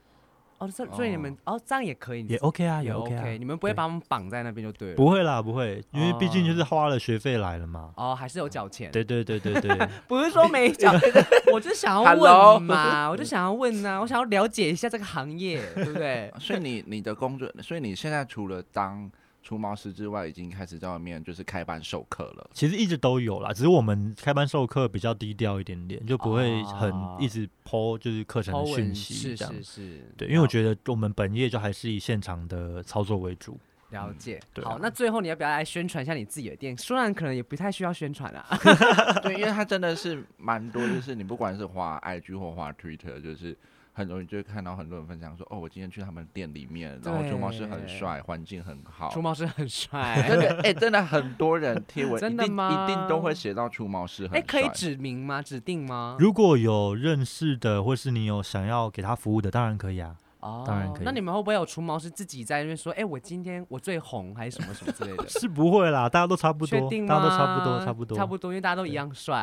[0.59, 3.37] 哦，所所以你们哦这样也可以，也 OK 啊，也 OK。
[3.39, 4.95] 你们不会把我们绑在那边就对了。
[4.95, 7.93] 不会啦，不会，因为毕竟就是花了学费来了嘛。
[7.97, 8.93] 哦，还是有缴钱。
[8.93, 10.93] 对对对对对， 不是说没缴，
[11.53, 16.33] 我就想要问嘛，我就想要问呐，我想要了解一下这个行业，对不对？
[16.39, 19.11] 所以你你的工作，所以你现在除了当。
[19.47, 22.51] 除毛师之外，已经开始在外面就是开班授课了。
[22.53, 29.55] 其实一直都有啦，只是我们开班授课比较低调一点点，就不会很一直 po 就是课程的讯息这样。
[29.55, 33.57] 是是是，对，因为我觉得我们本业就还是以现场的操作为主。
[33.90, 36.76] 了解，嗯啊、好，那最后你要不要来宣传一下你自己的店？
[36.76, 38.44] 虽然可能也不太需要宣传啊，
[39.22, 43.57] 对，因为它真的是蛮多，就是你不管是花 IG 或花 Twitter，就是
[43.97, 52.70] 很容易就会看到很多人分享说，哦，我今天去他们店里面，然后除毛师很帅，环境很好，除毛师很 帅，真的，哎、欸，真的很多人贴文，真的吗？
[52.70, 55.40] 一定，一定都会写到除毛师很帅，哎、欸，可以指名吗？
[55.40, 56.16] 指定吗？
[56.18, 60.14] 如果有认识的，或是你有想要给他服务的，当然可以啊。
[60.47, 61.05] 哦，当然可以。
[61.05, 65.26] 那你们会不会有除毛师自己在那边说，哎、欸，我今天我最红，还是什么什么之类的？
[65.28, 69.42] 是不会啦，大家都差不多，大家都差不多，差不多，差不多，因为大家都一样帅，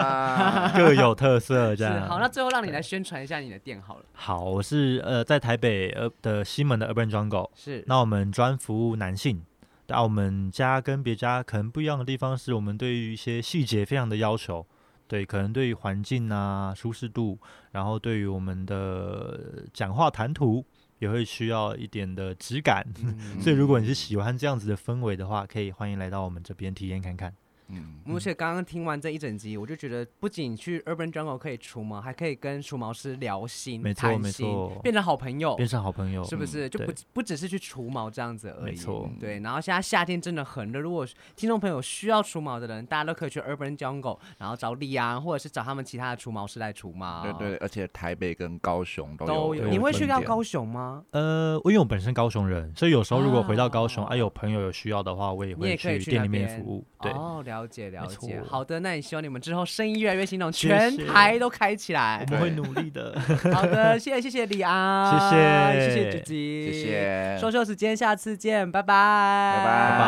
[0.74, 2.08] 各有特色这样。
[2.08, 4.04] 好，那最后让你来宣传一下你的店好了。
[4.12, 7.84] 好，我是呃在台北呃的西门的 Urban Jungle，是。
[7.86, 9.44] 那我们专服务男性，
[9.88, 14.64] 那我们家跟别家可能不一样的地方是我们对于一些细节非常的要求。
[15.10, 17.36] 对，可能对于环境啊、舒适度，
[17.72, 20.64] 然后对于我们的讲话谈吐，
[21.00, 22.86] 也会需要一点的质感。
[23.02, 27.34] 嗯、 所以，如果你是喜欢这样子的氛围的话，可以欢迎来到我们这边体验看看。
[27.72, 36.68] 嗯，而且刚刚听完这一整集，我就觉得不仅去 Urban Jungle 可以除毛，还可以跟除毛师聊心、没错没错，变成好朋友，变成好朋友，是不是？
[36.68, 38.72] 嗯、就不不只是去除毛这样子而已。
[38.72, 39.40] 没错，对。
[39.40, 41.06] 然后现在夏天真的很热，如果
[41.36, 47.22] 听众朋友需要除毛的人，大家都可以去 Urban Jungle，然后找李安，或者是找他们其他的除毛师来除毛。
[47.22, 49.32] 对对，而且台北跟高雄都有。
[49.32, 49.68] 都有。
[49.68, 51.04] 你会去到高雄吗？
[51.12, 56.84] 呃，因为我本身高雄人，所以有时候如果回到高雄，啊，啊有朋友有需要的话，我也会去店里面服务。
[57.00, 62.24] 对，哦，了解了解，好的，那也希望你们之后生意越来越兴隆，全台都开起来。
[62.28, 63.18] 我们会努力的。
[63.52, 67.38] 好的，谢谢谢谢李安，谢谢谢谢朱记，谢谢。
[67.40, 69.98] 收说时间，下次见，拜拜，拜拜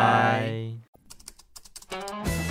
[1.89, 2.42] 拜拜。